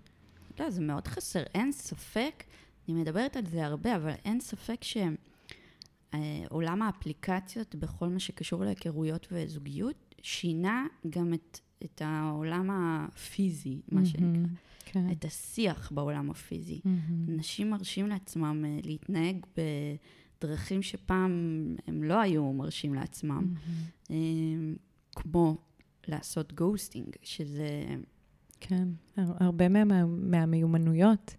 [0.60, 1.42] לא, זה מאוד חסר.
[1.54, 2.44] אין ספק,
[2.88, 4.80] אני מדברת על זה הרבה, אבל אין ספק
[6.10, 14.50] שעולם האפליקציות בכל מה שקשור להיכרויות וזוגיות, שינה גם את, את העולם הפיזי, מה שנקרא.
[14.84, 15.10] כן.
[15.12, 16.80] את השיח בעולם הפיזי.
[16.84, 17.34] מהמם.
[17.34, 19.36] אנשים מרשים לעצמם אה, להתנהג
[20.42, 21.30] בדרכים שפעם
[21.86, 23.54] הם לא היו מרשים לעצמם, מהמם.
[24.10, 24.74] אה,
[25.16, 25.56] כמו
[26.08, 27.68] לעשות גוסטינג, שזה...
[28.60, 28.88] כן.
[29.16, 31.34] הר- הרבה מה, מהמיומנויות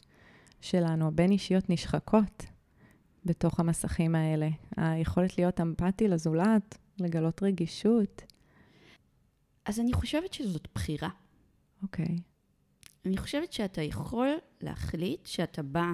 [0.62, 2.44] שלנו, הבין-אישיות, נשחקות
[3.26, 4.50] בתוך המסכים האלה.
[4.78, 8.22] היכולת להיות אמפתי לזולת, לגלות רגישות.
[9.66, 11.10] אז אני חושבת שזאת בחירה.
[11.84, 12.16] אוקיי.
[13.06, 14.28] אני חושבת שאתה יכול
[14.62, 15.86] להחליט שאתה בא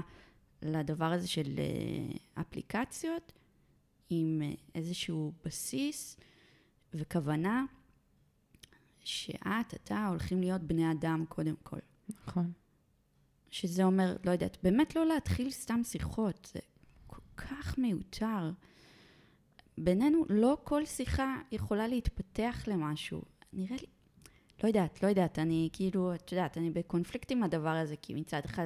[0.61, 3.31] לדבר הזה של אה, אפליקציות
[4.09, 6.17] עם אה, איזשהו בסיס
[6.93, 7.65] וכוונה
[8.99, 11.79] שאת, אתה, הולכים להיות בני אדם קודם כל.
[12.09, 12.51] נכון.
[13.51, 16.59] שזה אומר, לא יודעת, באמת לא להתחיל סתם שיחות, זה
[17.07, 18.51] כל כך מיותר.
[19.77, 23.21] בינינו, לא כל שיחה יכולה להתפתח למשהו.
[23.53, 23.87] נראה לי,
[24.63, 28.41] לא יודעת, לא יודעת, אני כאילו, את יודעת, אני בקונפליקט עם הדבר הזה, כי מצד
[28.45, 28.63] אחד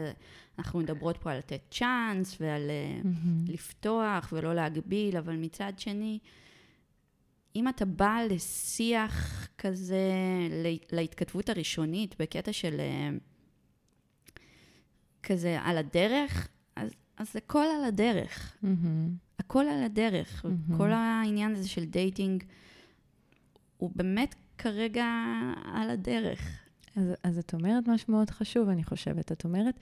[0.60, 2.72] אנחנו מדברות פה על לתת צ'אנס ועל
[3.04, 3.46] מהמם.
[3.48, 6.20] לפתוח ולא להגביל, אבל מצד שני,
[7.56, 10.12] אם אתה בא לשיח כזה,
[10.50, 13.10] לה- להתכתבות הראשונית, בקטע של אה,
[15.24, 18.58] כזה על הדרך, אז, אז זה הכל על הדרך.
[18.62, 19.16] מהמם.
[19.40, 20.46] הכל על הדרך.
[20.46, 20.78] מהמם.
[20.78, 22.44] כל העניין הזה של דייטינג,
[23.78, 25.06] הוא באמת כרגע
[25.74, 26.60] על הדרך.
[26.96, 29.32] אז, אז את אומרת משהו מאוד חשוב, אני חושבת.
[29.32, 29.80] את אומרת,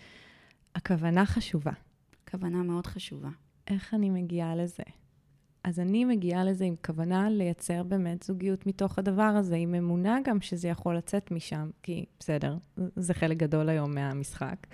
[0.75, 1.71] הכוונה חשובה.
[2.32, 3.30] כוונה מאוד חשובה.
[3.67, 4.84] איך אני מגיעה לזה?
[5.63, 10.41] אז אני מגיעה לזה עם כוונה לייצר באמת זוגיות מתוך הדבר הזה, עם אמונה גם
[10.41, 12.57] שזה יכול לצאת משם, כי בסדר,
[12.95, 14.67] זה חלק גדול היום מהמשחק.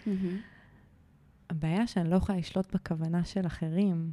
[1.50, 4.12] הבעיה שאני לא יכולה לשלוט בכוונה של אחרים.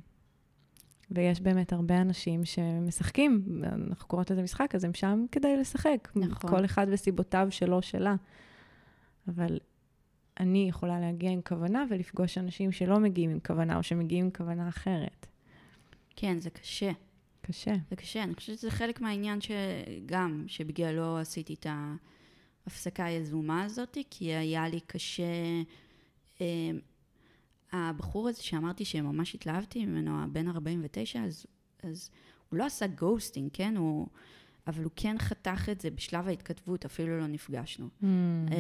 [1.15, 6.09] ויש באמת הרבה אנשים שמשחקים, אנחנו קוראות לזה משחק, אז הם שם כדי לשחק.
[6.17, 6.51] נכון.
[6.51, 8.15] כל אחד וסיבותיו שלו, שלה.
[9.29, 9.59] אבל
[10.41, 14.69] אני יכולה להגיע עם כוונה ולפגוש אנשים שלא מגיעים עם כוונה, או שמגיעים עם כוונה
[14.69, 15.27] אחרת.
[16.17, 16.93] כן, זה קשה.
[17.41, 17.75] קשה.
[17.91, 18.23] זה קשה.
[18.23, 21.67] אני חושבת שזה חלק מהעניין שגם, שבגללו עשיתי את
[22.67, 25.63] ההפסקה היזומה הזאת, כי היה לי קשה...
[27.73, 31.47] הבחור הזה שאמרתי שממש התלהבתי ממנו, הבן 49, אז,
[31.83, 32.11] אז
[32.49, 33.77] הוא לא עשה גוסטינג, כן?
[33.77, 34.07] הוא,
[34.67, 37.89] אבל הוא כן חתך את זה בשלב ההתכתבות, אפילו לא נפגשנו.
[38.03, 38.05] Mm.
[38.53, 38.59] אה,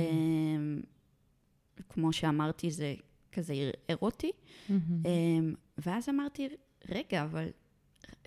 [1.89, 2.95] כמו שאמרתי, זה
[3.33, 4.31] כזה אירוטי.
[4.69, 5.03] מהמם.
[5.07, 6.49] אמ, ואז אמרתי,
[6.89, 7.49] רגע, אבל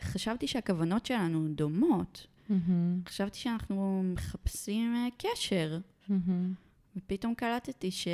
[0.02, 2.28] חשבתי שהכוונות שלנו דומות.
[2.50, 3.02] מהמם.
[3.08, 5.80] חשבתי שאנחנו מחפשים אה, קשר,
[6.10, 6.54] מהמם.
[6.96, 8.08] ופתאום קלטתי ש...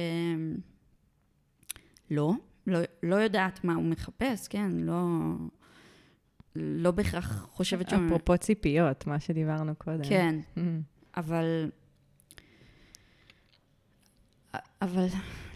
[2.68, 4.72] לא, לא, יודעת מה הוא מחפש, כן?
[4.72, 5.08] לא,
[6.56, 8.06] לא בהכרח חושבת שהוא...
[8.06, 10.04] אפרופו ציפיות, מה שדיברנו קודם.
[10.04, 10.82] כן, מהמם.
[11.18, 11.70] אבל...
[14.82, 15.06] אבל,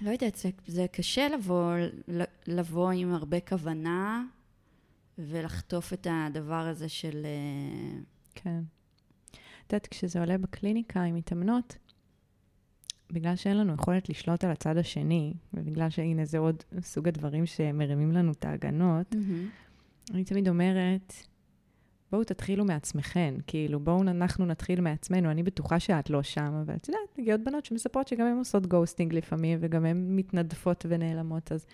[0.02, 1.74] לא יודעת, זה, זה קשה לבוא,
[2.48, 4.24] לבוא עם הרבה כוונה
[5.18, 7.26] ולחטוף את הדבר הזה של...
[7.26, 8.00] אה,
[8.36, 8.62] כן.
[9.32, 11.78] את יודעת, כשזה עולה בקליניקה עם מתאמנות,
[13.12, 18.12] בגלל שאין לנו יכולת לשלוט על הצד השני, ובגלל שהנה זה עוד סוג הדברים שמרימים
[18.12, 20.14] לנו את ההגנות, mm-hmm.
[20.14, 21.14] אני תמיד אומרת,
[22.12, 25.32] בואו תתחילו מעצמכן, כאילו, בואו אנחנו נתחיל מעצמנו.
[25.32, 29.14] אני בטוחה שאת לא שם, אבל את יודעת, מגיעות בנות שמספרות שגם הן עושות ghosting
[29.14, 31.66] לפעמים, וגם הן מתנדפות ונעלמות, אז,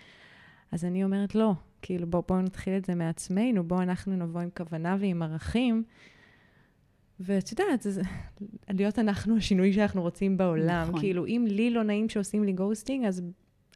[0.72, 1.52] אז אני אומרת, לא,
[1.82, 5.84] כאילו, בואו בוא נתחיל את זה מעצמנו, בואו אנחנו נבוא עם כוונה ועם ערכים.
[7.22, 8.02] ואת יודעת, זה,
[8.70, 10.86] להיות אנחנו השינוי שאנחנו רוצים בעולם.
[10.88, 11.00] נכון.
[11.00, 13.22] כאילו, אם לי לא נעים שעושים לי ghosting, אז,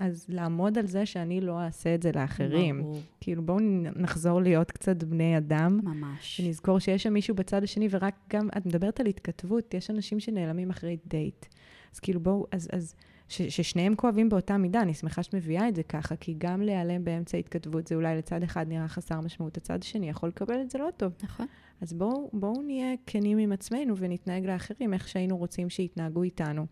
[0.00, 2.82] אז לעמוד על זה שאני לא אעשה את זה לאחרים.
[2.82, 3.00] ברור.
[3.20, 3.58] כאילו, בואו
[3.96, 5.80] נחזור להיות קצת בני אדם.
[5.84, 6.36] ממש.
[6.36, 10.70] שנזכור שיש שם מישהו בצד השני, ורק גם, את מדברת על התכתבות, יש אנשים שנעלמים
[10.70, 11.46] אחרי דייט.
[11.94, 12.94] אז כאילו, בואו, אז, אז
[13.28, 17.04] ש, ששניהם כואבים באותה מידה, אני שמחה שאת מביאה את זה ככה, כי גם להיעלם
[17.04, 20.78] באמצע התכתבות, זה אולי לצד אחד נראה חסר משמעות, הצד השני יכול לקבל את זה
[20.78, 21.12] לא טוב.
[21.22, 21.46] נכון.
[21.80, 26.66] אז בואו בוא נהיה כנים עם עצמנו ונתנהג לאחרים איך שהיינו רוצים שיתנהגו איתנו.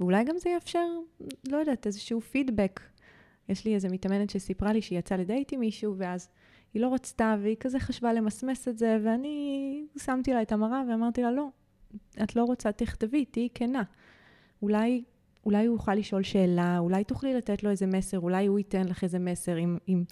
[0.00, 0.86] ואולי גם זה יאפשר,
[1.48, 2.80] לא יודעת, איזשהו פידבק.
[3.48, 6.28] יש לי איזו מתאמנת שסיפרה לי שהיא יצאה לדייט עם מישהו, ואז
[6.74, 11.22] היא לא רצתה, והיא כזה חשבה למסמס את זה, ואני שמתי לה את המראה ואמרתי
[11.22, 11.48] לה, לא,
[12.22, 13.82] את לא רוצה, תכתבי, תהיי כנה.
[14.62, 15.04] אולי,
[15.46, 19.04] אולי הוא יוכל לשאול שאלה, אולי תוכלי לתת לו איזה מסר, אולי הוא ייתן לך
[19.04, 20.04] איזה מסר, אם, אם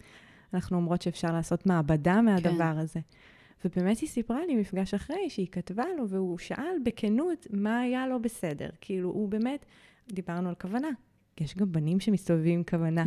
[0.54, 2.78] אנחנו אומרות שאפשר לעשות מעבדה מהדבר כן.
[2.78, 3.00] הזה.
[3.64, 8.22] ובאמת היא סיפרה לי מפגש אחרי שהיא כתבה לו, והוא שאל בכנות מה היה לו
[8.22, 8.68] בסדר.
[8.80, 9.66] כאילו, הוא באמת,
[10.08, 10.88] דיברנו על כוונה.
[11.40, 13.04] יש גם בנים שמסתובבים עם כוונה.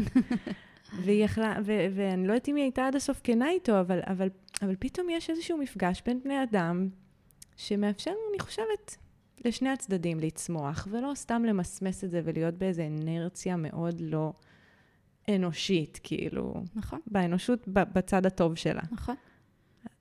[1.04, 4.28] והיא יכלה, ו- ואני לא יודעת אם היא הייתה עד הסוף כנה איתו, אבל, אבל,
[4.62, 6.90] אבל פתאום יש איזשהו מפגש בין בני אדם,
[7.58, 8.98] שמאפשר, אני חושבת,
[9.46, 14.34] לשני הצדדים לצמוח, ולא סתם למסמס את זה ולהיות באיזו אנרציה מאוד לא
[15.36, 16.54] אנושית, כאילו.
[16.76, 17.00] נכון.
[17.08, 18.82] באנושות, בצד הטוב שלה.
[18.92, 19.16] נכון.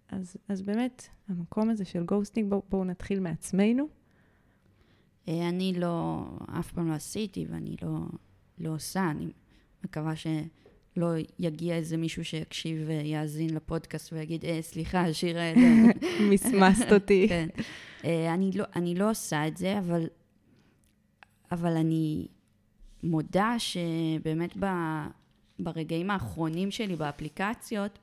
[0.09, 3.89] אז, אז באמת, המקום הזה של גוסטינג, בואו בוא נתחיל מעצמנו.
[5.29, 6.25] אה, אני לא,
[6.59, 7.99] אף פעם לא עשיתי ואני לא,
[8.59, 9.33] לא עושה, אני
[9.85, 15.53] מקווה שלא יגיע איזה מישהו שיקשיב ויאזין לפודקאסט ויגיד, אה, סליחה, שירה,
[16.31, 17.27] מסמסת אותי.
[17.29, 17.49] כן.
[18.05, 20.07] אה, אני לא, אני לא עושה את זה, אבל,
[21.53, 22.29] אבל אני
[23.03, 24.67] מודה שבאמת ב,
[25.59, 27.99] ברגעים האחרונים שלי באפליקציות,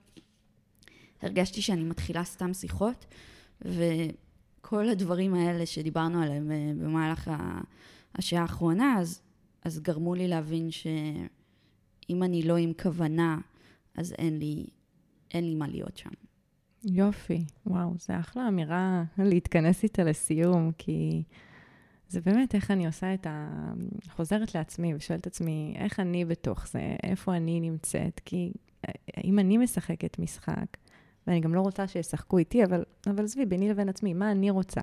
[1.26, 3.06] הרגשתי שאני מתחילה סתם שיחות,
[3.62, 7.32] וכל הדברים האלה שדיברנו עליהם אה, במהלך
[8.16, 9.22] השעה האחרונה, אז,
[9.64, 13.38] אז גרמו לי להבין שאם אני לא עם כוונה,
[13.96, 14.66] אז אין לי,
[15.34, 16.10] אין לי מה להיות שם.
[16.84, 21.24] יופי, וואו, זה אחלה אמירה להתכנס איתה לסיום, כי
[22.10, 23.50] זה באמת איך אני עושה את ה...
[24.10, 28.52] חוזרת לעצמי ושואלת את עצמי, איך אני בתוך זה, איפה אני נמצאת, כי
[28.88, 30.78] אה, אם אני משחקת משחק,
[31.28, 34.82] ואני גם לא רוצה שישחקו איתי, אבל, אבל עזבי, ביני לבין עצמי, מה אני רוצה?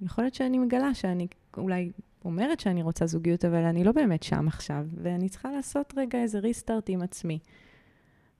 [0.00, 1.90] יכול להיות שאני מגלה שאני אולי
[2.24, 6.38] אומרת שאני רוצה זוגיות, אבל אני לא באמת שם עכשיו, ואני צריכה לעשות רגע איזה
[6.38, 7.38] ריסטארט עם עצמי.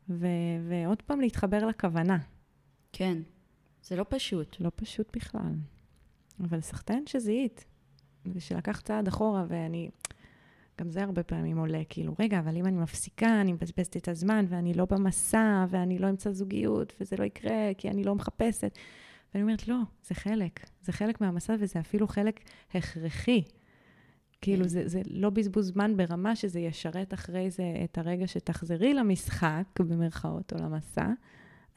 [0.08, 0.26] ו-
[0.68, 2.18] ועוד פעם להתחבר לכוונה.
[2.92, 3.18] כן,
[3.82, 4.56] זה לא פשוט.
[4.60, 5.54] לא פשוט בכלל.
[6.40, 7.64] אבל סחטיין שזיהית,
[8.26, 9.90] ושלקח צעד אחורה, ואני...
[10.80, 14.44] גם זה הרבה פעמים עולה, כאילו, רגע, אבל אם אני מפסיקה, אני מבזבזת את הזמן,
[14.48, 18.78] ואני לא במסע, ואני לא אמצא זוגיות, וזה לא יקרה, כי אני לא מחפשת.
[19.34, 20.60] ואני אומרת, לא, זה חלק.
[20.82, 22.40] זה חלק מהמסע, וזה אפילו חלק
[22.74, 23.42] הכרחי.
[24.40, 24.68] כאילו, כן.
[24.68, 30.52] זה, זה לא בזבוז זמן ברמה שזה ישרת אחרי זה את הרגע שתחזרי למשחק, במרכאות,
[30.52, 31.06] או למסע,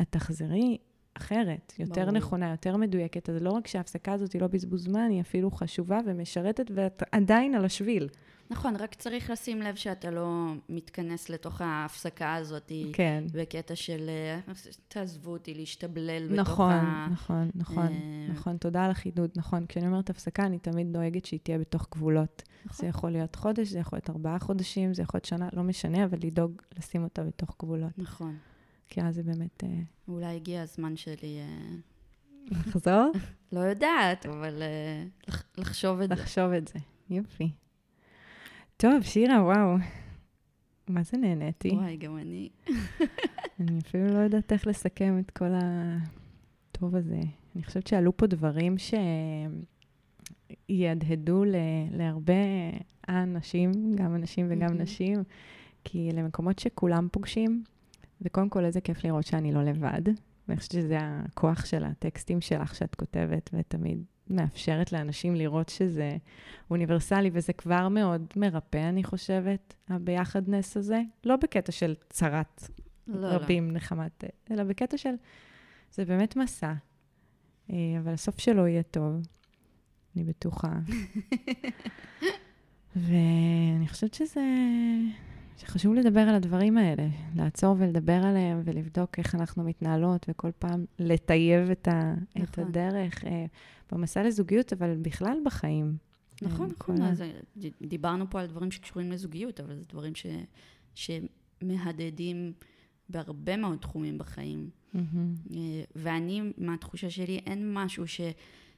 [0.01, 0.77] את תחזרי
[1.13, 2.11] אחרת, יותר ברור.
[2.11, 3.29] נכונה, יותר מדויקת.
[3.29, 7.55] אז לא רק שההפסקה הזאת היא לא בזבוז זמן, היא אפילו חשובה ומשרתת, ואת עדיין
[7.55, 8.09] על השביל.
[8.49, 12.71] נכון, רק צריך לשים לב שאתה לא מתכנס לתוך ההפסקה הזאת.
[12.93, 13.23] כן.
[13.33, 14.09] בקטע של
[14.87, 17.07] תעזבו אותי להשתבלל נכון, בתוך ה...
[17.11, 18.27] נכון, נכון, אה...
[18.29, 18.57] נכון.
[18.57, 19.65] תודה על החידוד, נכון.
[19.65, 22.43] כשאני אומרת הפסקה, אני תמיד דואגת שהיא תהיה בתוך גבולות.
[22.65, 22.77] נכון.
[22.79, 26.05] זה יכול להיות חודש, זה יכול להיות ארבעה חודשים, זה יכול להיות שנה, לא משנה,
[26.05, 27.91] אבל לדאוג לשים אותה בתוך גבולות.
[27.97, 28.37] נכון.
[28.89, 29.63] כי אז זה באמת...
[29.63, 29.69] אה,
[30.07, 31.39] אולי הגיע הזמן שלי...
[31.39, 31.75] אה,
[32.51, 33.11] לחזור?
[33.53, 36.15] לא יודעת, אבל אה, לחשוב את זה.
[36.15, 36.79] לחשוב את זה,
[37.09, 37.51] יופי.
[38.77, 39.75] טוב, שירה, וואו.
[40.87, 41.69] מה זה נהניתי?
[41.69, 42.49] וואי, גם אני.
[43.59, 47.19] אני אפילו לא יודעת איך לסכם את כל הטוב הזה.
[47.55, 48.75] אני חושבת שעלו פה דברים
[50.69, 51.43] שיהדהדו
[51.91, 52.33] להרבה
[53.09, 55.23] אנשים, גם אנשים וגם נשים,
[55.83, 57.63] כי למקומות שכולם פוגשים,
[58.21, 60.01] וקודם כל, איזה כיף לראות שאני לא לבד.
[60.47, 66.17] ואני חושבת שזה הכוח של הטקסטים שלך שאת כותבת, ותמיד מאפשרת לאנשים לראות שזה
[66.71, 71.01] אוניברסלי, וזה כבר מאוד מרפא, אני חושבת, הביחדנס הזה.
[71.23, 72.69] לא בקטע של צרת
[73.07, 75.13] לא, רבים נחמת, אלא בקטע של,
[75.91, 76.73] זה באמת מסע,
[77.69, 79.13] אה, אבל הסוף שלו יהיה טוב,
[80.15, 80.73] אני בטוחה.
[82.95, 84.41] ואני חושבת שזה,
[85.57, 91.69] שחשוב לדבר על הדברים האלה, לעצור ולדבר עליהם ולבדוק איך אנחנו מתנהלות, וכל פעם לטייב
[91.69, 92.43] את, ה, נכון.
[92.43, 93.45] את הדרך אה,
[93.91, 95.97] במסע לזוגיות, אבל בכלל בחיים.
[96.41, 97.01] נכון, אה, נכון.
[97.01, 97.23] ה- אז
[97.57, 100.25] ד- דיברנו פה על דברים שקשורים לזוגיות, אבל זה דברים ש,
[101.61, 102.53] שמהדהדים
[103.09, 104.69] בהרבה מאוד תחומים בחיים.
[104.93, 105.35] מהמם.
[105.55, 105.57] אה,
[105.95, 108.21] ואני, מהתחושה שלי, אין משהו ש,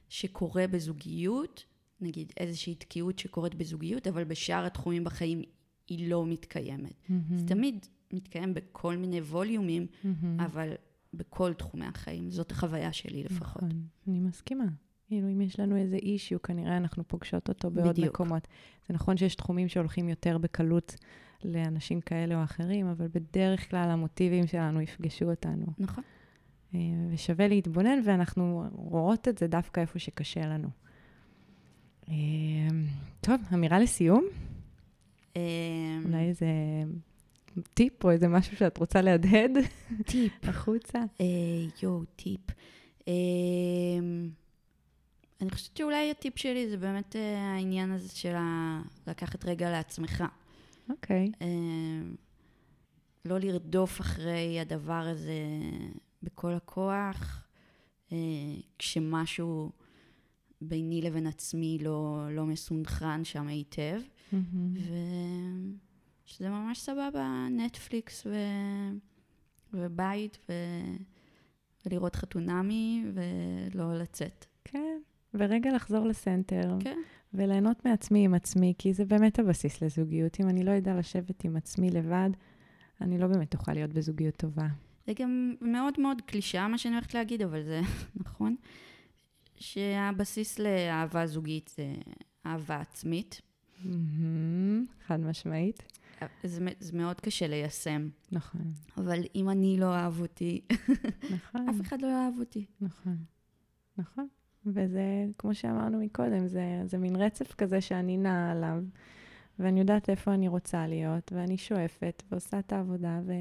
[0.08, 1.64] שקורה בזוגיות,
[2.00, 5.42] נגיד איזושהי תקיעות שקורית בזוגיות, אבל בשאר התחומים בחיים
[5.88, 7.08] היא לא מתקיימת.
[7.08, 7.36] מהמם.
[7.36, 10.40] זה תמיד מתקיים בכל מיני ווליומים, מהמם.
[10.40, 10.72] אבל
[11.14, 12.30] בכל תחומי החיים.
[12.30, 13.62] זאת החוויה שלי לפחות.
[13.62, 14.64] נכון, אני מסכימה.
[15.06, 18.14] כאילו, אם יש לנו איזה אישיו, כנראה אנחנו פוגשות אותו בעוד בדיוק.
[18.14, 18.48] מקומות.
[18.88, 20.96] זה נכון שיש תחומים שהולכים יותר בקלות
[21.44, 25.66] לאנשים כאלה או אחרים, אבל בדרך כלל המוטיבים שלנו יפגשו אותנו.
[25.78, 26.04] נכון.
[26.74, 26.80] אה,
[27.10, 30.68] ושווה להתבונן, ואנחנו רואות את זה דווקא איפה שקשה לנו.
[32.08, 32.14] אה,
[33.20, 34.24] טוב, אמירה לסיום?
[35.36, 35.40] אה,
[36.04, 36.46] אולי איזה
[37.74, 39.50] טיפ או איזה משהו שאת רוצה להדהד
[40.06, 40.32] טיפ.
[40.48, 40.98] החוצה?
[41.20, 41.26] אה,
[41.82, 42.40] יואו, טיפ.
[43.08, 43.14] אה,
[45.40, 48.34] אני חושבת שאולי הטיפ שלי זה באמת אה, העניין הזה של
[49.06, 50.24] לקחת רגע לעצמך.
[50.90, 51.32] אוקיי.
[51.42, 51.46] אה,
[53.24, 55.40] לא לרדוף אחרי הדבר הזה
[56.22, 57.42] בכל הכוח,
[58.12, 58.18] אה,
[58.78, 59.70] כשמשהו
[60.60, 64.00] ביני לבין עצמי לא, לא מסונכרן שם היטב,
[64.32, 64.74] מהמם.
[66.26, 68.34] ושזה ממש סבבה, נטפליקס ו...
[69.72, 70.52] ובית ו...
[71.86, 74.46] ולראות חתונמי ולא לצאת.
[74.64, 74.98] כן,
[75.34, 76.76] ורגע לחזור לסנטר.
[76.80, 76.98] כן.
[77.34, 80.40] וליהנות מעצמי עם עצמי, כי זה באמת הבסיס לזוגיות.
[80.40, 82.30] אם אני לא אדע לשבת עם עצמי לבד,
[83.00, 84.66] אני לא באמת אוכל להיות בזוגיות טובה.
[85.06, 87.80] זה גם מאוד מאוד קלישאה מה שאני הולכת להגיד, אבל זה
[88.24, 88.56] נכון,
[89.58, 91.94] שהבסיס לאהבה זוגית זה
[92.46, 93.40] אהבה עצמית.
[93.84, 95.82] מהמם, חד משמעית.
[96.42, 100.60] זה, זה מאוד קשה ליישם, נכון, אבל אם אני לא אהב אותי,
[101.34, 102.64] נכון, אף אחד לא יאהב אותי.
[102.80, 103.16] נכון,
[103.98, 104.28] נכון.
[104.66, 108.82] וזה, כמו שאמרנו מקודם, זה, זה מין רצף כזה שאני נעה עליו,
[109.58, 113.32] ואני יודעת איפה אני רוצה להיות, ואני שואפת ועושה את העבודה, ו,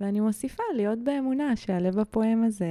[0.00, 2.66] ואני מוסיפה להיות באמונה שהלב הפועם הזה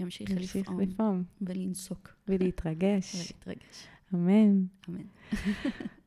[0.00, 3.14] ימשיך ימשיך לפעום לפעום ולנסוק ולהתרגש.
[3.14, 3.86] ולהתרגש.
[4.14, 4.64] אמן.
[4.88, 5.02] אמן.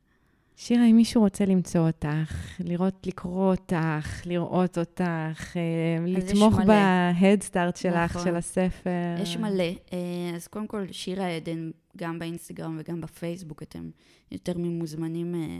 [0.56, 6.54] שירה, אם מישהו רוצה למצוא אותך, לראות, לקרוא אותך, לראות אותך, אה, לתמוך.
[6.66, 8.24] בהדסטארט שלך, נכון.
[8.24, 8.90] של הספר.
[9.22, 9.64] יש מלא.
[9.92, 9.98] אה,
[10.34, 13.90] אז קודם כל, שירה עדן, גם באינסטגרם וגם בפייסבוק, אתם
[14.30, 15.58] יותר ממוזמנים אה,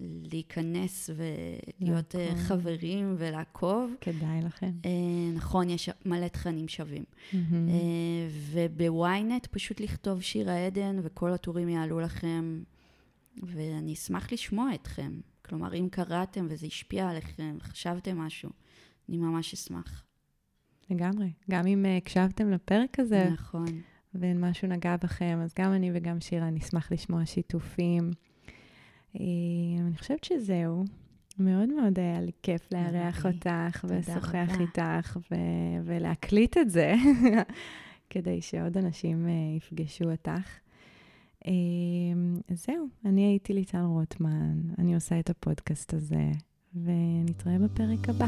[0.00, 2.38] להיכנס ולהיות לעקוב.
[2.38, 3.94] חברים ולעקוב.
[4.00, 4.70] כדאי לכם.
[4.84, 4.90] אה,
[5.34, 7.04] נכון, יש מלא תכנים שווים.
[7.32, 7.68] מהמם.
[7.68, 7.74] אה,
[8.50, 12.62] ובוויינט פשוט לכתוב שירה עדן וכל הטורים יעלו לכם,
[13.42, 15.20] ואני אשמח לשמוע אתכם.
[15.44, 18.50] כלומר, אם קראתם וזה השפיע עליכם, חשבתם משהו,
[19.08, 20.04] אני ממש אשמח.
[20.90, 21.32] לגמרי.
[21.50, 23.66] גם אם אה, הקשבתם לפרק הזה, נכון.
[24.14, 28.10] ומשהו נגע בכם, אז גם אני וגם שירה נשמח לשמוע שיתופים.
[29.20, 29.24] אה,
[29.86, 30.84] אני חושבת שזהו.
[31.38, 33.26] מאוד מאוד היה לי כיף לארח.
[33.26, 34.60] אותך ולשוחח.
[34.60, 36.94] איתך ו- ולהקליט את זה,
[38.10, 40.58] כדי שעוד אנשים אה, יפגשו אותך.
[42.48, 46.30] אז זהו, אני הייתי ליטל רוטמן, אני עושה את הפודקאסט הזה,
[46.74, 48.26] ונתראה בפרק הבא.